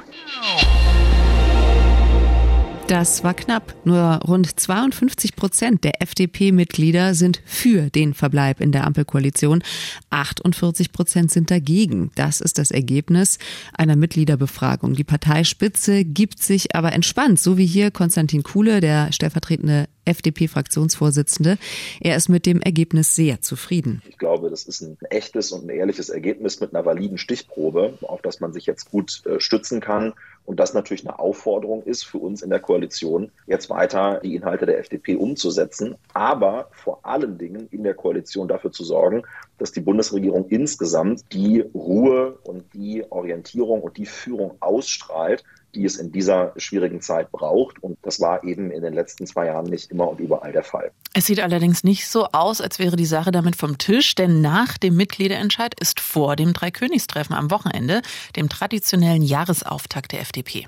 Das 2.88 3.24
war 3.24 3.34
knapp. 3.34 3.74
Nur 3.84 4.20
rund 4.28 4.60
52 4.60 5.36
Prozent 5.36 5.84
der 5.84 6.04
FDP-Mitglieder 6.04 7.16
sind 7.16 7.42
für 7.44 7.90
den 7.90 8.14
Verbleib 8.14 8.62
in 8.62 8.72
der 8.72 8.86
Ampelkoalition. 8.86 9.64
48 10.12 10.92
Prozent 10.92 11.32
sind 11.32 11.50
dagegen. 11.50 12.12
Das 12.14 12.42
ist 12.42 12.60
das 12.60 12.70
Ergebnis 12.70 13.40
einer 13.74 13.96
Mitgliederbefragung. 13.96 14.94
Die 14.94 15.04
Parteispitze 15.04 16.06
gibt 16.06 16.44
sich 16.44 16.76
aber 16.76 16.94
entspannt, 16.94 17.40
so 17.40 17.58
wie 17.58 17.66
hier 17.66 17.90
Konstantin 17.90 18.44
Kuhle, 18.44 18.82
der 18.82 19.12
stellvertretende 19.12 19.88
FDP-Fraktionsvorsitzende. 20.06 21.58
Er 22.00 22.16
ist 22.16 22.30
mit 22.30 22.46
dem 22.46 22.62
Ergebnis 22.62 23.16
sehr 23.16 23.42
zufrieden. 23.42 24.04
Ich 24.08 24.20
glaube, 24.20 24.52
das 24.52 24.64
ist 24.64 24.82
ein 24.82 24.98
echtes 25.10 25.52
und 25.52 25.66
ein 25.66 25.70
ehrliches 25.70 26.10
Ergebnis 26.10 26.60
mit 26.60 26.76
einer 26.76 26.86
validen 26.86 27.18
Stichprobe, 27.18 27.98
auf 28.04 28.22
das 28.22 28.40
man 28.42 28.54
sich 28.54 28.68
jetzt 28.68 28.92
gut 28.92 29.24
äh, 29.26 29.40
stützen 29.40 29.82
kann 29.82 30.14
und 30.46 30.60
das 30.60 30.74
natürlich 30.74 31.08
eine 31.08 31.20
Aufforderung 31.20 31.84
ist 31.84 32.06
für 32.06 32.20
uns 32.20 32.42
in 32.42 32.50
der 32.50 32.60
Koalition, 32.60 33.32
jetzt 33.48 33.70
weiter 33.70 34.20
die 34.24 34.36
Inhalte 34.36 34.66
der 34.66 34.80
FDP 34.80 35.16
umzusetzen, 35.16 35.96
aber 36.14 36.70
vor 36.72 37.00
allen 37.04 37.38
Dingen 37.38 37.68
in 37.72 37.84
der 37.84 37.96
Koalition 37.96 38.48
dafür 38.48 38.72
zu 38.72 38.84
sorgen, 38.84 39.24
dass 39.58 39.72
die 39.72 39.82
Bundesregierung 39.82 40.48
insgesamt 40.50 41.34
die 41.34 41.62
Ruhe 41.62 42.38
und 42.44 42.74
die 42.74 43.04
Orientierung 43.12 43.82
und 43.82 43.98
die 43.98 44.06
Führung 44.06 44.56
ausstrahlt, 44.60 45.44
die 45.76 45.86
es 45.86 45.98
in 45.98 46.12
dieser 46.12 46.54
schwierigen 46.58 47.02
Zeit 47.02 47.32
braucht. 47.32 47.82
Und 47.84 47.98
das 48.02 48.20
war 48.20 48.44
eben 48.44 48.72
in 48.72 48.82
den 48.82 48.94
letzten 48.94 49.28
zwei 49.28 49.48
Jahren 49.48 49.66
nicht 49.66 49.92
immer 49.92 50.10
und 50.10 50.20
überall 50.20 50.52
der 50.52 50.64
Fall. 50.64 50.92
Es 51.14 51.26
sieht 51.26 51.40
allerdings 51.40 51.84
nicht 51.84 52.08
so 52.08 52.28
aus, 52.32 52.62
als 52.62 52.80
wäre 52.80 52.96
die 52.96 53.06
Sache 53.06 53.32
damit 53.32 53.56
vom 53.56 53.78
Tisch, 53.78 54.16
denn 54.16 54.42
nach 54.42 54.78
dem 54.78 54.96
Mitgliederentscheid 54.96 55.80
ist 55.80 56.00
vor 56.00 56.36
dem 56.36 56.54
Dreikönigstreffen 56.54 57.36
am 57.36 57.52
Wochenende, 57.52 58.02
dem 58.36 58.50
traditionellen 58.50 59.22
Jahresauftakt 59.22 60.12
der 60.12 60.22
FDP. 60.22 60.68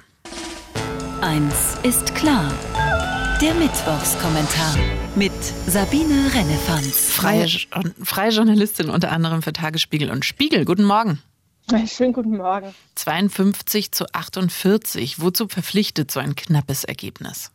Eins 1.22 1.78
ist 1.84 2.14
klar. 2.14 2.52
Der 3.42 3.54
Mittwochskommentar 3.54 4.76
mit 5.16 5.32
Sabine 5.68 6.32
Rennefanz. 6.34 7.12
Freie, 7.12 7.48
freie 8.04 8.32
Journalistin 8.32 8.90
unter 8.90 9.12
anderem 9.12 9.44
für 9.44 9.54
Tagesspiegel 9.54 10.10
und 10.10 10.26
Spiegel. 10.26 10.66
Guten 10.66 10.84
Morgen. 10.84 11.20
Schönen 11.88 12.14
guten 12.14 12.38
Morgen. 12.38 12.74
52 12.96 13.92
zu 13.92 14.06
48. 14.14 15.20
Wozu 15.20 15.48
verpflichtet 15.48 16.12
so 16.12 16.20
ein 16.20 16.36
knappes 16.36 16.86
Ergebnis? 16.86 17.52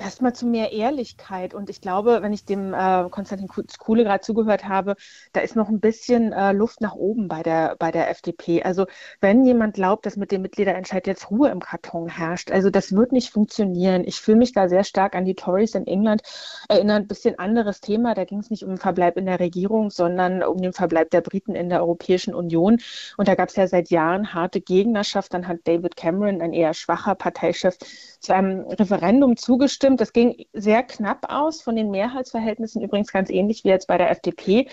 Erstmal 0.00 0.34
zu 0.34 0.46
mehr 0.46 0.72
Ehrlichkeit. 0.72 1.54
Und 1.54 1.70
ich 1.70 1.80
glaube, 1.80 2.22
wenn 2.22 2.32
ich 2.32 2.44
dem 2.44 2.74
äh, 2.74 3.08
Konstantin 3.10 3.48
Kuhle 3.48 4.04
gerade 4.04 4.22
zugehört 4.22 4.66
habe, 4.66 4.96
da 5.32 5.40
ist 5.40 5.56
noch 5.56 5.68
ein 5.68 5.80
bisschen 5.80 6.32
äh, 6.32 6.52
Luft 6.52 6.80
nach 6.80 6.94
oben 6.94 7.28
bei 7.28 7.42
der, 7.42 7.76
bei 7.78 7.90
der 7.90 8.10
FDP. 8.10 8.62
Also 8.62 8.86
wenn 9.20 9.44
jemand 9.44 9.74
glaubt, 9.74 10.06
dass 10.06 10.16
mit 10.16 10.32
dem 10.32 10.42
Mitgliederentscheid 10.42 11.06
jetzt 11.06 11.30
Ruhe 11.30 11.50
im 11.50 11.60
Karton 11.60 12.08
herrscht, 12.08 12.50
also 12.50 12.70
das 12.70 12.92
wird 12.92 13.12
nicht 13.12 13.30
funktionieren. 13.30 14.04
Ich 14.06 14.20
fühle 14.20 14.38
mich 14.38 14.52
da 14.52 14.68
sehr 14.68 14.84
stark 14.84 15.14
an 15.14 15.24
die 15.24 15.34
Tories 15.34 15.74
in 15.74 15.86
England 15.86 16.22
erinnert. 16.68 17.02
Ein 17.02 17.08
bisschen 17.08 17.38
anderes 17.38 17.80
Thema. 17.80 18.14
Da 18.14 18.24
ging 18.24 18.38
es 18.38 18.50
nicht 18.50 18.64
um 18.64 18.70
den 18.70 18.78
Verbleib 18.78 19.16
in 19.16 19.26
der 19.26 19.40
Regierung, 19.40 19.90
sondern 19.90 20.42
um 20.42 20.58
den 20.58 20.72
Verbleib 20.72 21.10
der 21.10 21.20
Briten 21.20 21.54
in 21.54 21.68
der 21.68 21.80
Europäischen 21.80 22.34
Union. 22.34 22.78
Und 23.16 23.28
da 23.28 23.34
gab 23.34 23.50
es 23.50 23.56
ja 23.56 23.66
seit 23.66 23.90
Jahren 23.90 24.34
harte 24.34 24.60
Gegnerschaft. 24.60 25.34
Dann 25.34 25.46
hat 25.46 25.58
David 25.64 25.96
Cameron, 25.96 26.40
ein 26.40 26.52
eher 26.52 26.74
schwacher 26.74 27.14
Parteichef, 27.14 27.76
zu 28.20 28.34
einem 28.34 28.66
Referendum 28.68 29.36
zugestimmt. 29.36 29.89
Das 29.96 30.12
ging 30.12 30.44
sehr 30.52 30.82
knapp 30.82 31.26
aus 31.28 31.62
von 31.62 31.76
den 31.76 31.90
Mehrheitsverhältnissen, 31.90 32.82
übrigens 32.82 33.12
ganz 33.12 33.30
ähnlich 33.30 33.64
wie 33.64 33.68
jetzt 33.68 33.86
bei 33.86 33.98
der 33.98 34.10
FDP. 34.10 34.68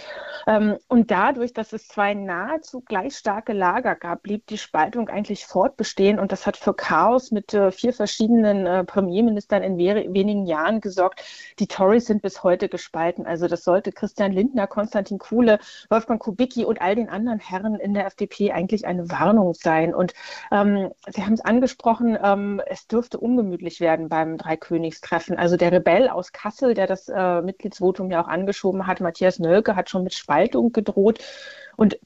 Ähm, 0.45 0.77
und 0.87 1.11
dadurch, 1.11 1.53
dass 1.53 1.73
es 1.73 1.87
zwei 1.87 2.13
nahezu 2.13 2.81
gleich 2.81 3.17
starke 3.17 3.53
Lager 3.53 3.95
gab, 3.95 4.23
blieb 4.23 4.47
die 4.47 4.57
Spaltung 4.57 5.09
eigentlich 5.09 5.45
fortbestehen. 5.45 6.19
Und 6.19 6.31
das 6.31 6.45
hat 6.45 6.57
für 6.57 6.73
Chaos 6.73 7.31
mit 7.31 7.53
äh, 7.53 7.71
vier 7.71 7.93
verschiedenen 7.93 8.65
äh, 8.65 8.83
Premierministern 8.83 9.63
in 9.63 9.77
wenigen 9.77 10.45
Jahren 10.45 10.81
gesorgt. 10.81 11.23
Die 11.59 11.67
Tories 11.67 12.05
sind 12.05 12.21
bis 12.21 12.43
heute 12.43 12.69
gespalten. 12.69 13.25
Also 13.25 13.47
das 13.47 13.63
sollte 13.63 13.91
Christian 13.91 14.31
Lindner, 14.31 14.67
Konstantin 14.67 15.17
Kuhle, 15.17 15.59
Wolfgang 15.89 16.21
Kubicki 16.21 16.65
und 16.65 16.81
all 16.81 16.95
den 16.95 17.09
anderen 17.09 17.39
Herren 17.39 17.75
in 17.75 17.93
der 17.93 18.05
FDP 18.05 18.51
eigentlich 18.51 18.85
eine 18.85 19.09
Warnung 19.09 19.53
sein. 19.53 19.93
Und 19.93 20.13
ähm, 20.51 20.91
Sie 21.07 21.23
haben 21.23 21.33
es 21.33 21.41
angesprochen, 21.41 22.17
ähm, 22.21 22.61
es 22.67 22.87
dürfte 22.87 23.19
ungemütlich 23.19 23.79
werden 23.79 24.09
beim 24.09 24.37
Dreikönigstreffen. 24.37 25.06
Also 25.11 25.57
der 25.57 25.71
Rebell 25.71 26.09
aus 26.09 26.31
Kassel, 26.31 26.73
der 26.73 26.87
das 26.87 27.09
äh, 27.09 27.41
Mitgliedsvotum 27.41 28.11
ja 28.11 28.23
auch 28.23 28.27
angeschoben 28.27 28.87
hat, 28.87 29.01
Matthias 29.01 29.39
Nölke, 29.39 29.75
hat 29.75 29.89
schon 29.89 30.03
mit 30.03 30.13
Spaltung 30.13 30.71
gedroht. 30.71 31.19
Und 31.75 31.97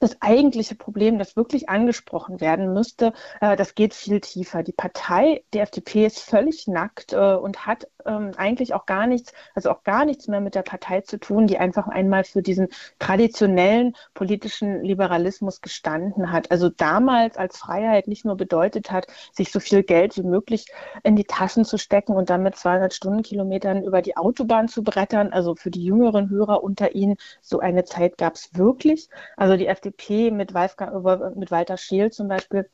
das 0.00 0.20
eigentliche 0.20 0.74
Problem, 0.74 1.18
das 1.18 1.36
wirklich 1.36 1.68
angesprochen 1.68 2.40
werden 2.40 2.72
müsste, 2.72 3.12
äh, 3.40 3.56
das 3.56 3.74
geht 3.74 3.94
viel 3.94 4.20
tiefer. 4.20 4.62
Die 4.62 4.72
Partei, 4.72 5.44
die 5.54 5.60
FDP, 5.60 6.06
ist 6.06 6.20
völlig 6.20 6.66
nackt 6.66 7.12
äh, 7.12 7.34
und 7.34 7.66
hat 7.66 7.88
ähm, 8.08 8.32
eigentlich 8.36 8.74
auch 8.74 8.86
gar 8.86 9.06
nichts, 9.06 9.32
also 9.54 9.70
auch 9.70 9.84
gar 9.84 10.04
nichts 10.04 10.28
mehr 10.28 10.40
mit 10.40 10.54
der 10.54 10.62
Partei 10.62 11.02
zu 11.02 11.18
tun, 11.18 11.46
die 11.46 11.58
einfach 11.58 11.86
einmal 11.88 12.24
für 12.24 12.42
diesen 12.42 12.68
traditionellen 12.98 13.94
politischen 14.14 14.82
Liberalismus 14.82 15.60
gestanden 15.60 16.32
hat. 16.32 16.50
Also 16.50 16.68
damals 16.70 17.36
als 17.36 17.58
Freiheit 17.58 18.08
nicht 18.08 18.24
nur 18.24 18.36
bedeutet 18.36 18.90
hat, 18.90 19.06
sich 19.32 19.52
so 19.52 19.60
viel 19.60 19.82
Geld 19.82 20.16
wie 20.16 20.22
möglich 20.22 20.66
in 21.02 21.16
die 21.16 21.24
Taschen 21.24 21.64
zu 21.64 21.78
stecken 21.78 22.12
und 22.12 22.30
damit 22.30 22.56
200 22.56 22.92
Stundenkilometern 22.94 23.82
über 23.84 24.02
die 24.02 24.16
Autobahn 24.16 24.68
zu 24.68 24.82
brettern. 24.82 25.32
Also 25.32 25.54
für 25.54 25.70
die 25.70 25.84
jüngeren 25.84 26.30
Hörer 26.30 26.62
unter 26.62 26.94
Ihnen, 26.94 27.16
so 27.42 27.60
eine 27.60 27.84
Zeit 27.84 28.18
gab 28.18 28.34
es 28.34 28.50
wirklich. 28.54 29.08
Also 29.36 29.56
die 29.56 29.66
FDP 29.66 30.30
mit, 30.30 30.54
Wolfgang, 30.54 31.36
mit 31.36 31.50
Walter 31.50 31.76
Scheel 31.76 32.10
zum 32.10 32.28
Beispiel 32.28 32.68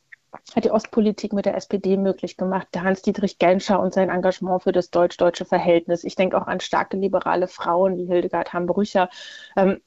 hat 0.55 0.65
die 0.65 0.71
Ostpolitik 0.71 1.33
mit 1.33 1.47
der 1.47 1.57
SPD 1.57 1.97
möglich 1.97 2.37
gemacht. 2.37 2.69
Der 2.75 2.83
Hans-Dietrich 2.83 3.39
Genscher 3.39 3.81
und 3.81 3.95
sein 3.95 4.11
Engagement 4.11 4.63
für 4.63 4.73
das 4.73 4.91
deutsch-deutsche 4.91 5.45
Verhältnis. 5.45 6.05
Ich 6.05 6.17
denke 6.17 6.37
auch 6.37 6.47
an 6.47 6.61
starke 6.61 6.97
liberale 6.97 7.49
Frauen 7.49 7.97
wie 7.97 8.07
Hildegard 8.07 8.53
Hambrücher. 8.53 9.09
Ähm, 9.57 9.81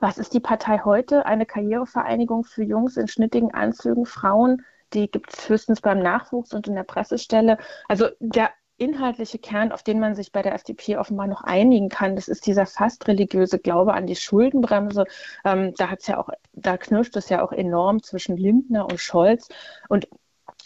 was 0.00 0.18
ist 0.18 0.34
die 0.34 0.40
Partei 0.40 0.80
heute? 0.84 1.26
Eine 1.26 1.46
Karrierevereinigung 1.46 2.44
für 2.44 2.62
Jungs 2.62 2.96
in 2.96 3.08
schnittigen 3.08 3.52
Anzügen, 3.52 4.06
Frauen, 4.06 4.64
die 4.92 5.10
gibt 5.10 5.34
es 5.34 5.48
höchstens 5.48 5.80
beim 5.80 5.98
Nachwuchs 5.98 6.54
und 6.54 6.68
in 6.68 6.74
der 6.74 6.84
Pressestelle. 6.84 7.58
Also 7.88 8.08
der 8.20 8.50
inhaltliche 8.78 9.38
Kern, 9.38 9.72
auf 9.72 9.82
den 9.82 10.00
man 10.00 10.14
sich 10.14 10.32
bei 10.32 10.42
der 10.42 10.54
FDP 10.54 10.96
offenbar 10.96 11.26
noch 11.26 11.42
einigen 11.42 11.88
kann, 11.88 12.16
das 12.16 12.28
ist 12.28 12.46
dieser 12.46 12.66
fast 12.66 13.06
religiöse 13.08 13.58
Glaube 13.58 13.94
an 13.94 14.06
die 14.06 14.16
Schuldenbremse. 14.16 15.04
Ähm, 15.44 15.74
da 15.76 15.90
hat's 15.90 16.06
ja 16.06 16.18
auch, 16.18 16.30
da 16.52 16.76
knirscht 16.78 17.16
es 17.16 17.28
ja 17.28 17.42
auch 17.42 17.52
enorm 17.52 18.02
zwischen 18.02 18.36
Lindner 18.36 18.86
und 18.86 19.00
Scholz. 19.00 19.48
Und 19.88 20.08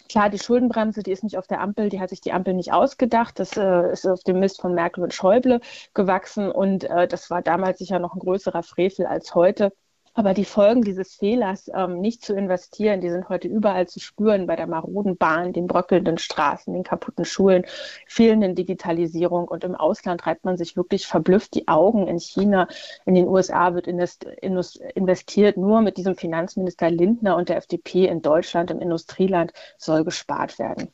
Klar, 0.09 0.29
die 0.29 0.39
Schuldenbremse, 0.39 1.01
die 1.01 1.11
ist 1.11 1.23
nicht 1.23 1.37
auf 1.37 1.47
der 1.47 1.59
Ampel, 1.61 1.89
die 1.89 1.99
hat 1.99 2.09
sich 2.09 2.21
die 2.21 2.33
Ampel 2.33 2.53
nicht 2.53 2.71
ausgedacht. 2.71 3.39
Das 3.39 3.57
äh, 3.57 3.91
ist 3.91 4.05
auf 4.05 4.23
dem 4.23 4.39
Mist 4.39 4.61
von 4.61 4.73
Merkel 4.73 5.03
und 5.03 5.13
Schäuble 5.13 5.59
gewachsen 5.93 6.51
und 6.51 6.83
äh, 6.83 7.07
das 7.07 7.29
war 7.29 7.41
damals 7.41 7.79
sicher 7.79 7.99
noch 7.99 8.13
ein 8.13 8.19
größerer 8.19 8.63
Frevel 8.63 9.05
als 9.05 9.33
heute. 9.33 9.73
Aber 10.15 10.35
die 10.35 10.45
Folgen 10.45 10.83
dieses 10.83 11.15
Fehlers, 11.15 11.71
ähm, 11.73 11.99
nicht 11.99 12.23
zu 12.23 12.35
investieren, 12.35 13.01
die 13.01 13.09
sind 13.09 13.29
heute 13.29 13.47
überall 13.47 13.87
zu 13.87 13.99
spüren, 13.99 14.45
bei 14.45 14.55
der 14.55 14.67
maroden 14.67 15.17
Bahn, 15.17 15.53
den 15.53 15.65
bröckelnden 15.65 16.19
Straßen, 16.19 16.71
den 16.71 16.83
kaputten 16.83 17.25
Schulen, 17.25 17.65
fehlenden 18.07 18.53
Digitalisierung. 18.53 19.47
Und 19.47 19.63
im 19.63 19.73
Ausland 19.73 20.27
reibt 20.27 20.45
man 20.45 20.55
sich 20.55 20.77
wirklich 20.77 21.07
verblüfft 21.07 21.55
die 21.55 21.67
Augen. 21.67 22.07
In 22.07 22.19
China, 22.19 22.67
in 23.05 23.15
den 23.15 23.27
USA 23.27 23.73
wird 23.73 23.87
investiert. 23.87 25.57
Nur 25.57 25.81
mit 25.81 25.97
diesem 25.97 26.15
Finanzminister 26.15 26.91
Lindner 26.91 27.35
und 27.35 27.49
der 27.49 27.57
FDP 27.57 28.05
in 28.05 28.21
Deutschland, 28.21 28.69
im 28.69 28.79
Industrieland, 28.79 29.51
soll 29.77 30.03
gespart 30.03 30.59
werden. 30.59 30.89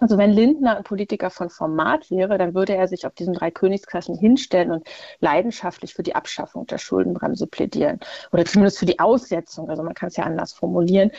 Also 0.00 0.18
wenn 0.18 0.30
Lindner 0.30 0.76
ein 0.76 0.82
Politiker 0.82 1.30
von 1.30 1.50
Format 1.50 2.10
wäre, 2.10 2.36
dann 2.36 2.54
würde 2.54 2.74
er 2.74 2.88
sich 2.88 3.06
auf 3.06 3.14
diesen 3.14 3.32
drei 3.32 3.50
Königsklassen 3.50 4.18
hinstellen 4.18 4.72
und 4.72 4.86
leidenschaftlich 5.20 5.94
für 5.94 6.02
die 6.02 6.16
Abschaffung 6.16 6.66
der 6.66 6.78
Schuldenbremse 6.78 7.46
plädieren 7.46 8.00
oder 8.32 8.44
zumindest 8.44 8.78
für 8.78 8.86
die 8.86 8.98
Aussetzung. 8.98 9.70
Also 9.70 9.84
man 9.84 9.94
kann 9.94 10.08
es 10.08 10.16
ja 10.16 10.24
anders 10.24 10.52
formulieren. 10.52 11.12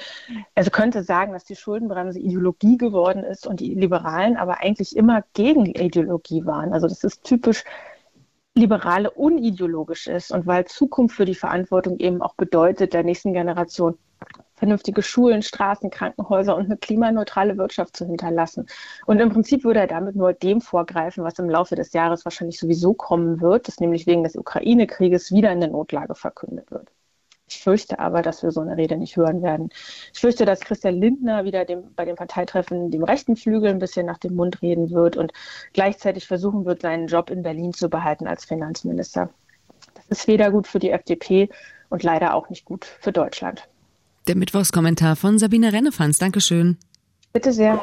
Also 0.55 0.72
könnte 0.72 1.03
sagen, 1.03 1.32
dass 1.32 1.46
die 1.46 1.55
Schuldenbremse 1.55 2.20
Ideologie 2.20 2.77
geworden 2.77 3.24
ist 3.24 3.48
und 3.48 3.62
die 3.62 3.74
Liberalen 3.74 4.36
aber 4.36 4.60
eigentlich 4.60 4.96
immer 4.96 5.24
gegen 5.34 5.65
Ideologie 5.65 6.46
waren. 6.46 6.74
Also 6.74 6.88
das 6.88 7.03
ist 7.03 7.24
typisch 7.24 7.63
Liberale 8.58 9.12
unideologisch 9.12 10.08
ist 10.08 10.32
und 10.32 10.48
weil 10.48 10.65
Zukunft 10.65 11.15
für 11.15 11.25
die 11.25 11.36
Verantwortung 11.36 12.00
eben 12.00 12.22
auch 12.22 12.36
bedeutet, 12.36 12.94
der 12.94 13.03
nächsten 13.03 13.34
Generation 13.34 13.98
vernünftige 14.55 15.01
Schulen, 15.01 15.41
Straßen, 15.41 15.89
Krankenhäuser 15.89 16.55
und 16.55 16.65
eine 16.65 16.77
klimaneutrale 16.77 17.57
Wirtschaft 17.57 17.95
zu 17.95 18.05
hinterlassen. 18.05 18.67
Und 19.05 19.19
im 19.19 19.29
Prinzip 19.29 19.63
würde 19.63 19.81
er 19.81 19.88
damit 19.88 20.15
nur 20.15 20.33
dem 20.33 20.62
vorgreifen, 20.62 21.24
was 21.24 21.39
im 21.39 21.50
Laufe 21.50 21.75
des 21.75 21.93
Jahres 21.93 22.25
wahrscheinlich 22.25 22.59
sowieso 22.59 22.93
kommen 22.93 23.41
wird, 23.41 23.67
dass 23.67 23.79
nämlich 23.79 24.07
wegen 24.07 24.24
des 24.24 24.35
Ukraine-Krieges 24.35 25.31
wieder 25.31 25.51
in 25.51 25.59
der 25.59 25.69
Notlage 25.69 26.15
verkündet 26.15 26.71
wird. 26.71 26.89
Ich 27.47 27.62
fürchte 27.62 28.00
aber, 28.00 28.24
dass 28.24 28.41
wir 28.41 28.51
so 28.51 28.62
eine 28.62 28.75
Rede 28.75 28.97
nicht 28.97 29.17
hören 29.17 29.43
werden. 29.43 29.69
Ich 30.13 30.19
fürchte, 30.19 30.45
dass 30.45 30.62
Christian 30.62 30.95
Lindner 30.95 31.43
wieder 31.43 31.63
dem, 31.63 31.93
bei 31.93 32.03
den 32.05 32.15
Parteitreffen 32.15 32.89
dem 32.89 33.03
rechten 33.03 33.35
Flügel 33.35 33.69
ein 33.69 33.79
bisschen 33.79 34.05
nach 34.07 34.17
dem 34.17 34.35
Mund 34.35 34.62
reden 34.63 34.89
wird 34.89 35.15
und 35.15 35.31
gleichzeitig 35.74 36.25
versuchen 36.25 36.65
wird, 36.65 36.81
seinen 36.81 37.07
Job 37.07 37.29
in 37.29 37.43
Berlin 37.43 37.71
zu 37.74 37.89
behalten 37.89 38.25
als 38.25 38.45
Finanzminister. 38.45 39.29
Das 39.93 40.05
ist 40.19 40.27
weder 40.27 40.50
gut 40.50 40.65
für 40.65 40.79
die 40.79 40.89
FDP 40.89 41.50
und 41.89 42.01
leider 42.01 42.33
auch 42.33 42.50
nicht 42.50 42.65
gut 42.65 42.85
für 42.85 43.12
Deutschland. 43.12 43.67
Der 44.27 44.36
Mittwochskommentar 44.36 45.15
von 45.15 45.38
Sabine 45.38 45.72
Rennefanz. 45.72 46.17
Dankeschön. 46.17 46.77
Bitte 47.32 47.53
sehr. 47.53 47.79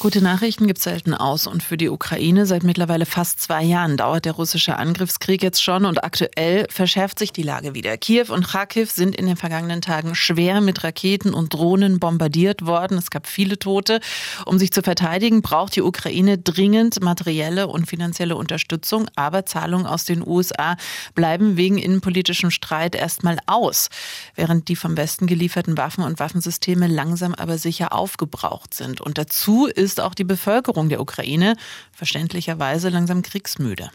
Gute 0.00 0.22
Nachrichten 0.22 0.66
gibt 0.66 0.78
es 0.78 0.84
selten 0.84 1.12
aus 1.12 1.46
und 1.46 1.62
für 1.62 1.76
die 1.76 1.90
Ukraine 1.90 2.46
seit 2.46 2.62
mittlerweile 2.62 3.04
fast 3.04 3.38
zwei 3.38 3.62
Jahren 3.62 3.98
dauert 3.98 4.24
der 4.24 4.32
russische 4.32 4.78
Angriffskrieg 4.78 5.42
jetzt 5.42 5.62
schon 5.62 5.84
und 5.84 6.02
aktuell 6.02 6.66
verschärft 6.70 7.18
sich 7.18 7.34
die 7.34 7.42
Lage 7.42 7.74
wieder. 7.74 7.98
Kiew 7.98 8.32
und 8.32 8.48
Kharkiv 8.48 8.90
sind 8.90 9.14
in 9.14 9.26
den 9.26 9.36
vergangenen 9.36 9.82
Tagen 9.82 10.14
schwer 10.14 10.62
mit 10.62 10.82
Raketen 10.84 11.34
und 11.34 11.52
Drohnen 11.52 12.00
bombardiert 12.00 12.64
worden. 12.64 12.96
Es 12.96 13.10
gab 13.10 13.26
viele 13.26 13.58
Tote. 13.58 14.00
Um 14.46 14.58
sich 14.58 14.72
zu 14.72 14.82
verteidigen, 14.82 15.42
braucht 15.42 15.76
die 15.76 15.82
Ukraine 15.82 16.38
dringend 16.38 17.02
materielle 17.02 17.66
und 17.66 17.86
finanzielle 17.86 18.36
Unterstützung, 18.36 19.06
aber 19.16 19.44
Zahlungen 19.44 19.84
aus 19.84 20.06
den 20.06 20.26
USA 20.26 20.78
bleiben 21.14 21.58
wegen 21.58 21.76
innenpolitischem 21.76 22.50
Streit 22.50 22.94
erstmal 22.94 23.36
aus, 23.44 23.90
während 24.34 24.68
die 24.68 24.76
vom 24.76 24.96
Westen 24.96 25.26
gelieferten 25.26 25.76
Waffen 25.76 26.04
und 26.04 26.20
Waffensysteme 26.20 26.86
langsam 26.86 27.34
aber 27.34 27.58
sicher 27.58 27.92
aufgebraucht 27.92 28.72
sind. 28.72 29.02
Und 29.02 29.18
dazu 29.18 29.66
ist 29.66 29.89
ist 29.90 30.00
auch 30.00 30.14
die 30.14 30.24
Bevölkerung 30.24 30.88
der 30.88 31.00
Ukraine 31.00 31.56
verständlicherweise 31.92 32.90
langsam 32.90 33.22
kriegsmüde. 33.22 33.90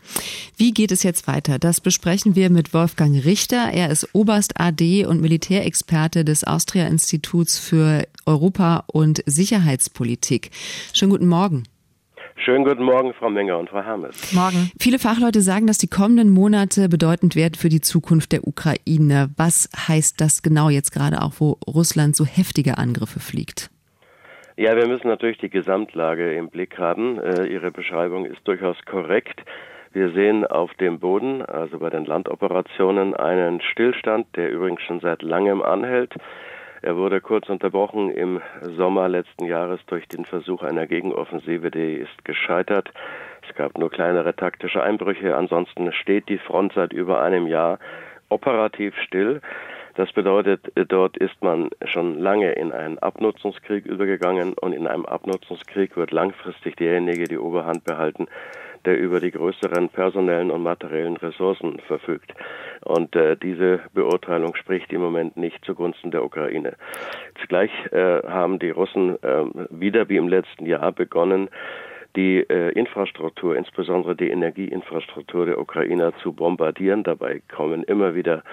Wie 0.57 0.71
geht 0.71 0.91
es 0.91 1.03
jetzt 1.03 1.25
weiter? 1.27 1.57
Das 1.57 1.79
besprechen 1.79 2.35
wir 2.35 2.49
mit 2.49 2.73
Wolfgang 2.73 3.23
Richter. 3.23 3.69
Er 3.71 3.89
ist 3.89 4.09
Oberst 4.13 4.59
AD 4.59 5.05
und 5.05 5.21
Militärexperte 5.21 6.25
des 6.25 6.43
Austria-Instituts 6.43 7.57
für 7.57 8.05
Europa- 8.25 8.83
und 8.87 9.23
Sicherheitspolitik. 9.25 10.51
Schönen 10.93 11.11
guten 11.11 11.27
Morgen. 11.27 11.63
Schönen 12.43 12.65
guten 12.65 12.83
Morgen, 12.83 13.13
Frau 13.13 13.29
Menger 13.29 13.57
und 13.57 13.69
Frau 13.69 13.81
Hermes. 13.81 14.33
Morgen. 14.33 14.69
Viele 14.77 14.99
Fachleute 14.99 15.41
sagen, 15.41 15.67
dass 15.67 15.77
die 15.77 15.87
kommenden 15.87 16.29
Monate 16.29 16.89
bedeutend 16.89 17.35
werden 17.35 17.55
für 17.55 17.69
die 17.69 17.79
Zukunft 17.79 18.33
der 18.33 18.45
Ukraine. 18.45 19.29
Was 19.37 19.69
heißt 19.87 20.19
das 20.19 20.41
genau 20.41 20.69
jetzt 20.69 20.91
gerade 20.91 21.21
auch, 21.21 21.35
wo 21.39 21.57
Russland 21.65 22.15
so 22.15 22.25
heftige 22.25 22.77
Angriffe 22.77 23.21
fliegt? 23.21 23.71
Ja, 24.57 24.73
wir 24.77 24.87
müssen 24.87 25.09
natürlich 25.09 25.37
die 25.39 25.49
Gesamtlage 25.49 26.33
im 26.33 26.47
Blick 26.49 26.77
haben. 26.77 27.19
Äh, 27.19 27.45
Ihre 27.47 27.71
Beschreibung 27.71 28.25
ist 28.25 28.47
durchaus 28.47 28.77
korrekt. 28.85 29.43
Wir 29.91 30.11
sehen 30.11 30.45
auf 30.45 30.73
dem 30.75 30.99
Boden, 30.99 31.41
also 31.41 31.79
bei 31.79 31.89
den 31.89 32.05
Landoperationen, 32.05 33.13
einen 33.15 33.59
Stillstand, 33.59 34.27
der 34.37 34.49
übrigens 34.51 34.81
schon 34.83 35.01
seit 35.01 35.23
langem 35.23 35.61
anhält. 35.61 36.13
Er 36.81 36.95
wurde 36.95 37.19
kurz 37.19 37.49
unterbrochen 37.49 38.09
im 38.09 38.41
Sommer 38.77 39.09
letzten 39.09 39.43
Jahres 39.43 39.81
durch 39.87 40.07
den 40.07 40.23
Versuch 40.23 40.63
einer 40.63 40.87
Gegenoffensive, 40.87 41.69
die 41.69 41.95
ist 41.95 42.23
gescheitert. 42.23 42.93
Es 43.49 43.55
gab 43.55 43.77
nur 43.77 43.91
kleinere 43.91 44.37
taktische 44.37 44.81
Einbrüche. 44.81 45.35
Ansonsten 45.35 45.91
steht 45.91 46.29
die 46.29 46.37
Front 46.37 46.71
seit 46.75 46.93
über 46.93 47.21
einem 47.21 47.47
Jahr 47.47 47.79
operativ 48.29 48.95
still. 49.01 49.41
Das 49.95 50.11
bedeutet, 50.11 50.71
dort 50.89 51.15
ist 51.17 51.41
man 51.41 51.69
schon 51.85 52.19
lange 52.19 52.51
in 52.51 52.73
einen 52.73 52.99
Abnutzungskrieg 52.99 53.85
übergegangen 53.85 54.53
und 54.53 54.73
in 54.73 54.87
einem 54.87 55.05
Abnutzungskrieg 55.05 55.95
wird 55.95 56.11
langfristig 56.11 56.75
derjenige 56.75 57.23
die 57.25 57.37
Oberhand 57.37 57.85
behalten, 57.85 58.27
der 58.83 58.99
über 58.99 59.21
die 59.21 59.31
größeren 59.31 59.87
personellen 59.89 60.51
und 60.51 60.63
materiellen 60.63 61.15
Ressourcen 61.17 61.79
verfügt. 61.87 62.33
Und 62.83 63.15
äh, 63.15 63.37
diese 63.37 63.79
Beurteilung 63.93 64.55
spricht 64.55 64.91
im 64.91 65.01
Moment 65.01 65.37
nicht 65.37 65.63
zugunsten 65.63 66.11
der 66.11 66.25
Ukraine. 66.25 66.75
Zugleich 67.41 67.71
äh, 67.91 68.21
haben 68.27 68.59
die 68.59 68.71
Russen 68.71 69.21
äh, 69.23 69.45
wieder 69.69 70.09
wie 70.09 70.17
im 70.17 70.27
letzten 70.27 70.65
Jahr 70.65 70.91
begonnen, 70.91 71.49
die 72.17 72.39
äh, 72.49 72.71
Infrastruktur, 72.71 73.55
insbesondere 73.55 74.15
die 74.15 74.29
Energieinfrastruktur 74.29 75.45
der 75.45 75.59
Ukrainer 75.59 76.13
zu 76.21 76.33
bombardieren. 76.33 77.03
Dabei 77.03 77.41
kommen 77.53 77.83
immer 77.83 78.13
wieder 78.13 78.43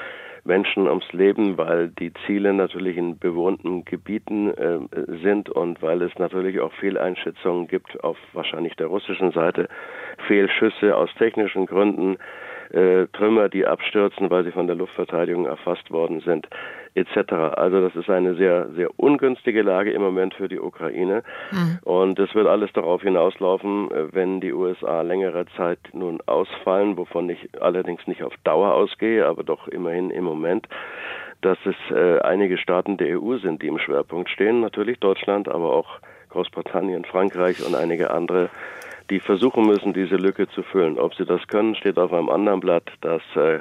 Menschen 0.45 0.89
ums 0.89 1.11
Leben, 1.13 1.57
weil 1.57 1.89
die 1.89 2.13
Ziele 2.27 2.53
natürlich 2.53 2.97
in 2.97 3.19
bewohnten 3.19 3.85
Gebieten 3.85 4.51
äh, 4.51 4.79
sind 5.23 5.49
und 5.49 5.83
weil 5.83 6.03
es 6.03 6.19
natürlich 6.19 6.61
auch 6.61 6.73
Fehleinschätzungen 6.75 7.69
gibt 7.69 8.03
auf 8.03 8.17
wahrscheinlich 8.33 8.75
der 8.75 8.89
russischen 8.89 9.33
Seite, 9.33 9.69
Fehlschüsse 10.27 10.97
aus 10.97 11.11
technischen 11.17 11.67
Gründen, 11.67 12.19
äh, 12.73 13.07
Trümmer, 13.13 13.49
die 13.49 13.67
abstürzen, 13.67 14.31
weil 14.31 14.45
sie 14.45 14.53
von 14.53 14.67
der 14.67 14.77
Luftverteidigung 14.77 15.47
erfasst 15.47 15.91
worden 15.91 16.21
sind, 16.21 16.49
etc. 16.95 17.33
Also 17.57 17.81
das 17.81 17.95
ist 17.97 18.11
eine 18.11 18.35
sehr, 18.35 18.69
sehr 18.77 18.89
ungünstige 18.99 19.63
Lage 19.63 19.93
im 19.93 20.03
Moment 20.03 20.35
für 20.35 20.49
die 20.49 20.61
Ukraine. 20.61 21.23
Mhm. 21.51 21.79
Und 21.83 22.19
es 22.19 22.35
wird 22.35 22.47
alles 22.47 22.73
darauf 22.73 23.03
hinauslaufen, 23.03 23.91
äh, 23.91 24.13
wenn 24.13 24.41
die 24.41 24.53
USA 24.53 25.03
längere 25.03 25.47
Zeit 25.57 25.79
nun 25.93 26.21
ausfallen, 26.27 26.97
wovon 26.97 27.31
ich 27.31 27.49
allerdings 27.61 28.07
nicht 28.07 28.23
auf 28.23 28.35
Dauer 28.45 28.75
ausgehe, 28.75 29.27
aber 29.27 29.43
doch 29.43 29.69
immerhin 29.69 30.11
im 30.11 30.25
Moment, 30.25 30.69
dass 31.41 31.59
es 31.65 31.95
äh, 31.95 32.21
einige 32.21 32.59
Staaten 32.59 32.97
der 32.97 33.21
EU 33.21 33.39
sind, 33.39 33.63
die 33.63 33.69
im 33.69 33.79
Schwerpunkt 33.79 34.31
stehen, 34.31 34.61
natürlich 34.61 35.01
Deutschland, 35.01 35.49
aber 35.49 35.73
auch 35.73 35.99
Großbritannien, 36.31 37.05
Frankreich 37.05 37.67
und 37.67 37.75
einige 37.75 38.11
andere 38.11 38.49
die 39.11 39.21
versuchen 39.21 39.67
müssen, 39.67 39.93
diese 39.93 40.17
Lücke 40.17 40.49
zu 40.49 40.63
füllen. 40.63 40.99
Ob 40.99 41.15
sie 41.15 41.27
das 41.27 41.47
können, 41.49 41.75
steht 41.75 41.99
auf 41.99 42.13
einem 42.13 42.31
anderen 42.31 42.61
Blatt. 42.61 42.91
Das 43.03 43.23
äh, 43.37 43.61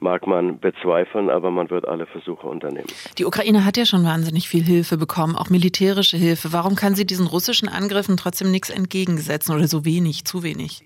mag 0.00 0.26
man 0.26 0.58
bezweifeln, 0.58 1.30
aber 1.30 1.50
man 1.50 1.70
wird 1.70 1.86
alle 1.86 2.06
Versuche 2.06 2.46
unternehmen. 2.46 2.88
Die 3.18 3.24
Ukraine 3.24 3.64
hat 3.64 3.76
ja 3.76 3.84
schon 3.84 4.04
wahnsinnig 4.04 4.48
viel 4.48 4.62
Hilfe 4.62 4.96
bekommen, 4.96 5.36
auch 5.36 5.50
militärische 5.50 6.16
Hilfe. 6.16 6.52
Warum 6.52 6.74
kann 6.74 6.94
sie 6.94 7.06
diesen 7.06 7.26
russischen 7.26 7.68
Angriffen 7.68 8.16
trotzdem 8.16 8.50
nichts 8.50 8.70
entgegensetzen 8.70 9.54
oder 9.54 9.66
so 9.66 9.84
wenig, 9.84 10.24
zu 10.24 10.42
wenig? 10.42 10.82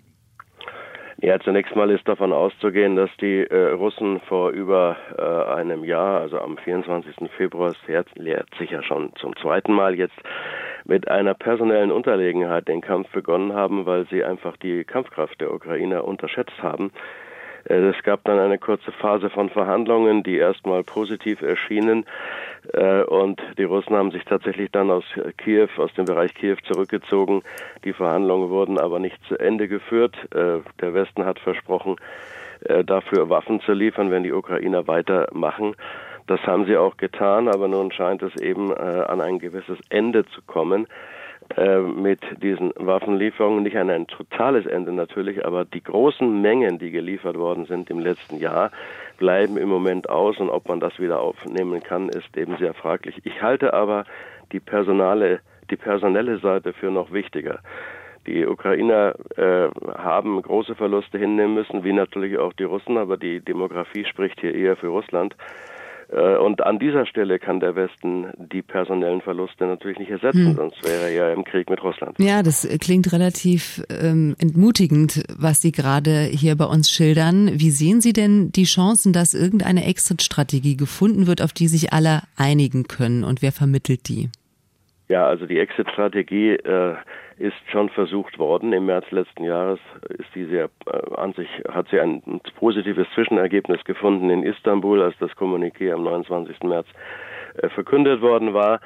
Ja, 1.25 1.40
zunächst 1.40 1.75
mal 1.75 1.90
ist 1.90 2.06
davon 2.06 2.35
auszugehen, 2.35 2.97
dass 2.97 3.09
die 3.18 3.47
äh, 3.47 3.71
Russen 3.71 4.21
vor 4.28 4.50
über 4.50 4.97
äh, 5.16 5.54
einem 5.59 5.83
Jahr, 5.83 6.21
also 6.21 6.38
am 6.38 6.59
24. 6.59 7.30
Februar, 7.37 7.71
es 7.71 8.06
lehrt 8.16 8.49
sich 8.59 8.71
ja 8.71 8.83
schon 8.83 9.11
zum 9.16 9.35
zweiten 9.37 9.73
Mal 9.73 9.94
jetzt, 9.94 10.18
mit 10.85 11.09
einer 11.09 11.33
personellen 11.33 11.90
Unterlegenheit 11.90 12.68
den 12.68 12.83
Kampf 12.83 13.09
begonnen 13.11 13.55
haben, 13.55 13.87
weil 13.87 14.07
sie 14.11 14.22
einfach 14.22 14.59
die 14.59 14.85
Kampfkraft 14.85 15.40
der 15.40 15.55
Ukrainer 15.55 16.05
unterschätzt 16.05 16.62
haben. 16.62 16.90
Äh, 17.68 17.74
es 17.74 18.03
gab 18.03 18.24
dann 18.24 18.38
eine 18.38 18.59
kurze 18.59 18.92
Phase 18.92 19.31
von 19.31 19.50
Verhandlungen, 19.50 20.22
die 20.22 20.37
erstmal 20.37 20.83
positiv 20.83 21.42
erschienen. 21.42 22.07
Äh, 22.72 23.03
und 23.03 23.40
die 23.59 23.64
Russen 23.64 23.96
haben 23.96 24.11
sich 24.11 24.24
tatsächlich 24.24 24.70
dann 24.70 24.90
aus 24.90 25.05
Kiew, 25.38 25.68
aus 25.77 25.92
dem 25.94 26.05
Bereich 26.05 26.35
Kiew 26.35 26.57
zurückgezogen. 26.66 27.42
Die 27.85 27.92
Verhandlungen 27.92 28.50
wurden 28.50 28.79
aber 28.79 28.98
nicht 28.98 29.18
zu 29.29 29.38
Ende 29.38 29.68
geführt. 29.68 30.16
Äh, 30.35 30.61
der 30.81 30.94
Westen 30.94 31.24
hat 31.24 31.38
versprochen, 31.38 31.96
dafür 32.87 33.29
Waffen 33.29 33.61
zu 33.61 33.72
liefern, 33.72 34.11
wenn 34.11 34.22
die 34.22 34.33
Ukrainer 34.33 34.87
weitermachen. 34.87 35.74
Das 36.27 36.40
haben 36.46 36.64
sie 36.64 36.79
auch 36.79 36.96
getan, 36.96 37.48
aber 37.48 37.68
nun 37.68 37.92
scheint 37.92 38.22
es 38.22 38.35
eben 38.40 38.72
an 38.72 39.20
ein 39.20 39.38
gewisses 39.38 39.77
Ende 39.90 40.24
zu 40.24 40.40
kommen 40.40 40.87
äh, 41.57 41.78
mit 41.78 42.20
diesen 42.42 42.72
Waffenlieferungen. 42.76 43.62
Nicht 43.62 43.76
an 43.76 43.90
ein 43.90 44.07
totales 44.07 44.66
Ende 44.66 44.92
natürlich, 44.92 45.44
aber 45.44 45.64
die 45.64 45.83
großen 45.83 46.40
Mengen, 46.42 46.78
die 46.78 46.90
geliefert 46.90 47.37
worden 47.37 47.66
sind 47.66 47.90
im 47.90 48.00
letzten 48.00 48.38
Jahr, 48.38 48.70
bleiben 49.18 49.57
im 49.57 49.68
Moment 49.68 50.09
aus 50.09 50.38
und 50.38 50.50
ob 50.50 50.68
man 50.68 50.80
das 50.80 50.98
wieder 50.98 51.20
aufnehmen 51.20 51.83
kann, 51.83 52.09
ist 52.09 52.37
eben 52.37 52.57
sehr 52.57 52.74
fraglich. 52.74 53.20
Ich 53.24 53.42
halte 53.42 53.72
aber 53.72 54.04
die 54.52 54.61
personale, 54.61 55.40
die 55.70 55.76
personelle 55.76 56.38
Seite 56.38 56.72
für 56.72 56.90
noch 56.90 57.12
wichtiger. 57.12 57.61
Die 58.26 58.46
Ukrainer 58.46 59.14
äh, 59.37 59.68
haben 59.98 60.40
große 60.40 60.74
Verluste 60.74 61.18
hinnehmen 61.18 61.54
müssen, 61.54 61.85
wie 61.85 61.92
natürlich 61.92 62.38
auch 62.38 62.54
die 62.54 62.64
Russen, 62.64 62.96
aber 62.96 63.18
die 63.18 63.40
Demografie 63.40 64.07
spricht 64.07 64.40
hier 64.40 64.54
eher 64.54 64.76
für 64.76 64.88
Russland. 64.88 65.37
Äh, 66.11 66.37
und 66.37 66.62
an 66.64 66.79
dieser 66.79 67.07
Stelle 67.07 67.38
kann 67.38 67.61
der 67.61 67.77
Westen 67.77 68.27
die 68.37 68.62
personellen 68.62 69.21
Verluste 69.21 69.67
natürlich 69.67 69.99
nicht 69.99 70.11
ersetzen, 70.11 70.49
hm. 70.49 70.57
sonst 70.57 70.85
wäre 70.85 71.05
er 71.05 71.12
ja 71.12 71.33
im 71.33 71.45
Krieg 71.45 71.71
mit 71.71 71.83
Russland. 71.83 72.19
Ja, 72.19 72.43
das 72.43 72.69
klingt 72.81 73.12
relativ 73.12 73.83
ähm, 73.90 74.37
entmutigend, 74.38 75.23
was 75.37 75.61
Sie 75.61 75.73
gerade 75.73 76.25
hier 76.25 76.57
bei 76.57 76.67
uns 76.67 76.90
schildern. 76.90 77.51
Wie 77.55 77.71
sehen 77.71 78.01
Sie 78.01 78.12
denn 78.12 78.53
die 78.53 78.64
Chancen, 78.64 79.12
dass 79.12 79.35
irgendeine 79.35 79.85
Exit-Strategie 79.87 80.77
gefunden 80.77 81.27
wird, 81.27 81.43
auf 81.43 81.53
die 81.53 81.69
sich 81.69 81.93
alle 81.93 82.23
einigen 82.37 82.85
können? 82.85 83.25
Und 83.25 83.43
wer 83.43 83.53
vermittelt 83.53 84.09
die? 84.09 84.31
Ja, 85.09 85.27
also 85.27 85.45
die 85.45 85.59
Exit-Strategie 85.59 86.53
äh, 86.55 86.95
ist 87.37 87.57
schon 87.71 87.90
versucht 87.90 88.38
worden. 88.38 88.73
Im 88.73 88.87
März 88.87 89.11
letzten 89.11 89.45
Jahres 89.45 89.79
ist 90.09 90.35
die 90.35 90.45
sehr 90.47 90.71
äh, 90.87 91.14
an 91.17 91.35
sich 91.35 91.49
hat 91.71 91.88
sie 91.90 92.01
ein 92.01 92.23
positives 92.57 93.07
Zwischenergebnis 93.14 93.85
gefunden 93.85 94.31
in 94.31 94.43
Istanbul, 94.43 95.03
als 95.03 95.14
das 95.19 95.31
Kommuniqué 95.33 95.93
am 95.93 96.05
29. 96.05 96.62
März 96.62 96.87
äh, 97.57 97.69
verkündet 97.69 98.23
worden 98.23 98.55
war. 98.55 98.81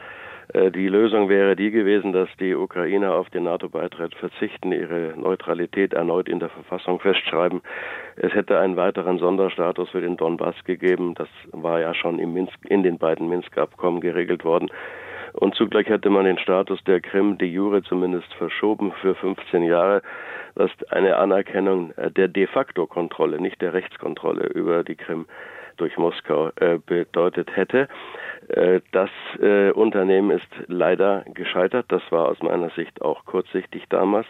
Äh, 0.52 0.70
die 0.70 0.88
Lösung 0.88 1.28
wäre 1.28 1.54
die 1.54 1.70
gewesen, 1.70 2.12
dass 2.12 2.28
die 2.40 2.54
Ukrainer 2.54 3.14
auf 3.14 3.30
den 3.30 3.44
NATO-Beitritt 3.44 4.14
verzichten, 4.14 4.72
ihre 4.72 5.14
Neutralität 5.16 5.92
erneut 5.92 6.28
in 6.28 6.40
der 6.40 6.48
Verfassung 6.48 7.00
festschreiben. 7.00 7.60
Es 8.16 8.34
hätte 8.34 8.58
einen 8.58 8.76
weiteren 8.76 9.18
Sonderstatus 9.18 9.90
für 9.90 10.00
den 10.00 10.16
Donbass 10.16 10.56
gegeben. 10.64 11.14
Das 11.14 11.28
war 11.52 11.80
ja 11.80 11.94
schon 11.94 12.16
Minsk, 12.16 12.58
in 12.68 12.82
den 12.82 12.98
beiden 12.98 13.28
Minsk-Abkommen 13.28 14.00
geregelt 14.00 14.44
worden. 14.44 14.68
Und 15.38 15.54
zugleich 15.54 15.88
hätte 15.88 16.10
man 16.10 16.24
den 16.24 16.38
Status 16.38 16.82
der 16.84 17.00
Krim 17.00 17.38
de 17.38 17.48
jure 17.48 17.82
zumindest 17.82 18.32
verschoben 18.34 18.92
für 19.00 19.14
15 19.14 19.62
Jahre, 19.62 20.02
was 20.54 20.70
eine 20.90 21.16
Anerkennung 21.16 21.92
der 22.16 22.26
de 22.28 22.46
facto 22.46 22.86
Kontrolle, 22.86 23.40
nicht 23.40 23.62
der 23.62 23.72
Rechtskontrolle 23.72 24.46
über 24.46 24.82
die 24.82 24.96
Krim 24.96 25.26
durch 25.76 25.96
Moskau 25.96 26.50
äh, 26.56 26.78
bedeutet 26.84 27.54
hätte. 27.56 27.88
Äh, 28.48 28.80
das 28.90 29.10
äh, 29.40 29.70
Unternehmen 29.70 30.32
ist 30.32 30.48
leider 30.66 31.24
gescheitert. 31.34 31.86
Das 31.88 32.02
war 32.10 32.26
aus 32.26 32.42
meiner 32.42 32.70
Sicht 32.70 33.00
auch 33.00 33.24
kurzsichtig 33.24 33.84
damals. 33.88 34.26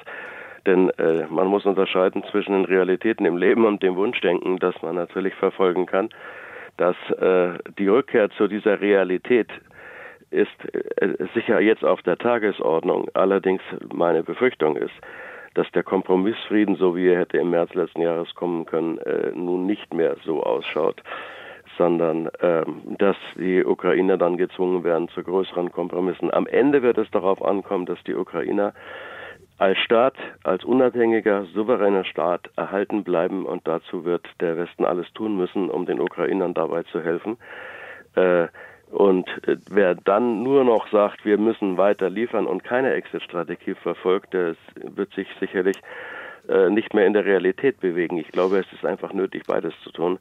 Denn 0.67 0.91
äh, 0.99 1.27
man 1.31 1.47
muss 1.47 1.65
unterscheiden 1.65 2.23
zwischen 2.31 2.53
den 2.53 2.65
Realitäten 2.67 3.25
im 3.25 3.39
Leben 3.39 3.65
und 3.65 3.83
dem 3.83 3.97
Wunschdenken, 3.97 4.59
das 4.59 4.75
man 4.83 4.97
natürlich 4.97 5.35
verfolgen 5.35 5.87
kann, 5.87 6.11
dass 6.77 6.97
äh, 7.19 7.59
die 7.79 7.89
Rückkehr 7.89 8.29
zu 8.31 8.47
dieser 8.47 8.81
Realität 8.81 9.49
ist 10.31 10.75
äh, 10.75 11.27
sicher 11.35 11.61
jetzt 11.61 11.85
auf 11.85 12.03
der 12.03 12.19
Tagesordnung. 12.19 13.09
Allerdings 13.15 13.63
meine 13.93 14.23
Befürchtung 14.23 14.77
ist, 14.77 14.95
dass 15.55 15.71
der 15.73 15.83
Kompromissfrieden, 15.83 16.77
so 16.77 16.95
wie 16.95 17.09
er 17.09 17.19
hätte 17.21 17.39
im 17.39 17.51
März 17.51 17.75
letzten 17.75 18.03
Jahres 18.03 18.35
kommen 18.35 18.67
können, 18.67 18.99
äh, 18.99 19.33
nun 19.35 19.67
nicht 19.67 19.93
mehr 19.93 20.17
so 20.25 20.43
ausschaut, 20.43 21.03
sondern 21.77 22.29
ähm, 22.41 22.97
dass 22.99 23.17
die 23.37 23.65
Ukrainer 23.65 24.19
dann 24.19 24.37
gezwungen 24.37 24.85
werden 24.85 25.09
zu 25.09 25.23
größeren 25.23 25.73
Kompromissen. 25.73 26.33
Am 26.33 26.47
Ende 26.47 26.83
wird 26.83 26.99
es 26.99 27.11
darauf 27.11 27.43
ankommen, 27.43 27.87
dass 27.87 28.03
die 28.05 28.15
Ukrainer 28.15 28.75
als 29.59 29.79
Staat, 29.79 30.15
als 30.45 30.65
unabhängiger, 30.65 31.45
souveräner 31.55 32.05
Staat 32.05 32.49
erhalten 32.57 33.03
bleiben 33.03 33.45
und 33.45 33.67
dazu 33.67 34.05
wird 34.05 34.27
der 34.41 34.57
Westen 34.57 34.85
alles 34.85 35.13
tun 35.15 35.37
müssen, 35.37 35.69
um 35.69 35.87
den 35.87 36.01
Ukrainern 36.01 36.55
dabei 36.55 36.85
zu 36.85 37.03
helfen. 37.03 37.37
Äh, 38.15 38.47
Und 38.91 39.29
äh, 39.47 39.57
wer 39.71 39.95
dann 39.95 40.43
nur 40.43 40.65
noch 40.65 40.89
sagt, 40.91 41.25
wir 41.25 41.39
müssen 41.39 41.77
weiter 41.77 42.09
liefern 42.09 42.47
und 42.47 42.65
keine 42.65 42.93
Exit-Strategie 42.95 43.75
verfolgt, 43.75 44.33
der 44.33 44.55
wird 44.77 45.13
sich 45.15 45.29
sicherlich 45.41 45.77
äh, 46.49 46.71
nicht 46.71 46.95
mehr 46.95 47.07
in 47.07 47.13
der 47.13 47.25
Realität 47.25 47.81
bewegen. 47.81 48.19
Ich 48.19 48.29
glaube, 48.29 48.59
es 48.59 48.73
ist 48.73 48.85
einfach 48.85 49.13
nötig, 49.13 49.43
beides 49.47 49.75
zu 49.83 49.91
tun 49.91 50.19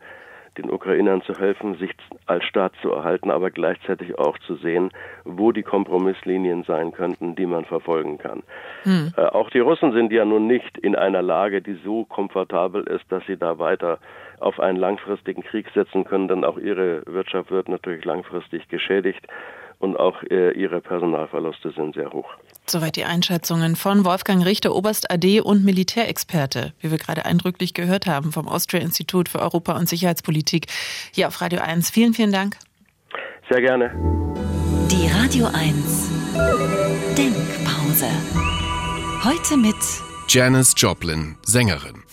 den 0.58 0.72
Ukrainern 0.72 1.22
zu 1.22 1.34
helfen, 1.34 1.76
sich 1.76 1.92
als 2.26 2.44
Staat 2.44 2.74
zu 2.82 2.92
erhalten, 2.92 3.32
aber 3.32 3.52
gleichzeitig 3.52 4.18
auch 4.18 4.38
zu 4.40 4.56
sehen, 4.56 4.92
wo 5.24 5.52
die 5.52 5.64
Kompromisslinien 5.64 6.64
sein 6.64 6.92
könnten, 6.92 7.36
die 7.36 7.46
man 7.46 7.66
verfolgen 7.66 8.18
kann. 8.18 8.44
Hm. 8.84 9.14
Äh, 9.16 9.22
auch 9.22 9.50
die 9.50 9.60
Russen 9.60 9.92
sind 9.94 10.12
ja 10.12 10.26
nun 10.26 10.48
nicht 10.48 10.78
in 10.78 10.96
einer 10.96 11.22
Lage, 11.22 11.62
die 11.62 11.80
so 11.84 12.06
komfortabel 12.06 12.84
ist, 12.84 13.06
dass 13.12 13.26
sie 13.26 13.38
da 13.38 13.60
weiter 13.60 14.00
auf 14.40 14.60
einen 14.60 14.78
langfristigen 14.78 15.44
Krieg 15.44 15.68
setzen 15.74 16.04
können, 16.04 16.28
denn 16.28 16.44
auch 16.44 16.58
ihre 16.58 17.04
Wirtschaft 17.08 17.50
wird 17.50 17.70
natürlich 17.70 18.06
langfristig 18.06 18.68
geschädigt 18.68 19.26
und 19.80 19.98
auch 19.98 20.24
äh, 20.24 20.52
ihre 20.52 20.82
Personalverluste 20.82 21.72
sind 21.72 21.96
sehr 21.96 22.12
hoch. 22.12 22.30
Soweit 22.66 22.96
die 22.96 23.06
Einschätzungen 23.06 23.76
von 23.76 24.04
Wolfgang 24.04 24.46
Richter, 24.46 24.76
Oberst 24.76 25.10
AD 25.12 25.42
und 25.42 25.64
Militärexperte, 25.64 26.74
wie 26.80 26.92
wir 26.92 26.98
gerade 26.98 27.26
eindrücklich 27.26 27.74
gehört 27.74 28.08
haben 28.08 28.32
vom 28.32 28.48
Austria 28.48 28.82
Institut 28.82 29.30
für 29.30 29.40
Europa- 29.40 29.78
und 29.78 29.88
Sicherheitspolitik 29.88 30.68
hier 31.14 31.28
auf 31.28 31.40
Radio 31.42 31.62
1. 31.62 31.92
Vielen, 31.92 32.14
vielen 32.14 32.32
Dank. 32.32 32.58
Sehr 33.50 33.62
gerne. 33.62 33.92
Die 34.92 35.08
Radio 35.08 35.48
1 35.54 36.12
Denkpause. 37.18 38.08
Heute 39.24 39.58
mit 39.58 39.76
Janis 40.28 40.74
Joplin, 40.78 41.38
Sängerin. 41.42 42.04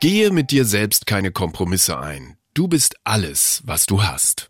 Gehe 0.00 0.30
mit 0.30 0.52
dir 0.52 0.64
selbst 0.64 1.06
keine 1.06 1.32
Kompromisse 1.32 1.98
ein. 1.98 2.36
Du 2.54 2.68
bist 2.68 2.96
alles, 3.04 3.62
was 3.64 3.86
du 3.86 4.02
hast. 4.02 4.46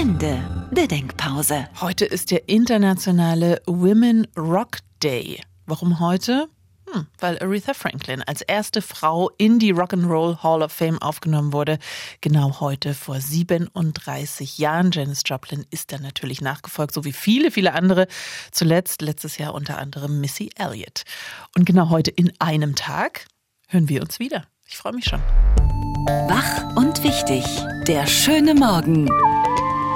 Ende 0.00 0.42
der 0.70 0.86
Denkpause. 0.86 1.68
Heute 1.78 2.06
ist 2.06 2.30
der 2.30 2.48
internationale 2.48 3.60
Women 3.66 4.26
Rock 4.34 4.78
Day. 5.02 5.42
Warum 5.66 6.00
heute? 6.00 6.48
Hm, 6.90 7.06
weil 7.18 7.38
Aretha 7.38 7.74
Franklin 7.74 8.22
als 8.22 8.40
erste 8.40 8.80
Frau 8.80 9.30
in 9.36 9.58
die 9.58 9.74
Rock'n'Roll 9.74 10.42
Hall 10.42 10.62
of 10.62 10.72
Fame 10.72 11.02
aufgenommen 11.02 11.52
wurde. 11.52 11.78
Genau 12.22 12.60
heute 12.60 12.94
vor 12.94 13.20
37 13.20 14.56
Jahren. 14.56 14.90
Janis 14.90 15.20
Joplin 15.26 15.66
ist 15.68 15.92
dann 15.92 16.00
natürlich 16.00 16.40
nachgefolgt, 16.40 16.94
so 16.94 17.04
wie 17.04 17.12
viele, 17.12 17.50
viele 17.50 17.74
andere. 17.74 18.06
Zuletzt 18.52 19.02
letztes 19.02 19.36
Jahr 19.36 19.52
unter 19.52 19.76
anderem 19.76 20.18
Missy 20.18 20.48
Elliott. 20.56 21.02
Und 21.54 21.66
genau 21.66 21.90
heute 21.90 22.10
in 22.10 22.32
einem 22.38 22.74
Tag 22.74 23.26
hören 23.68 23.90
wir 23.90 24.00
uns 24.00 24.18
wieder. 24.18 24.46
Ich 24.66 24.78
freue 24.78 24.94
mich 24.94 25.04
schon. 25.04 25.20
Wach 26.26 26.74
und 26.74 27.04
wichtig. 27.04 27.44
Der 27.86 28.06
schöne 28.06 28.54
Morgen. 28.54 29.06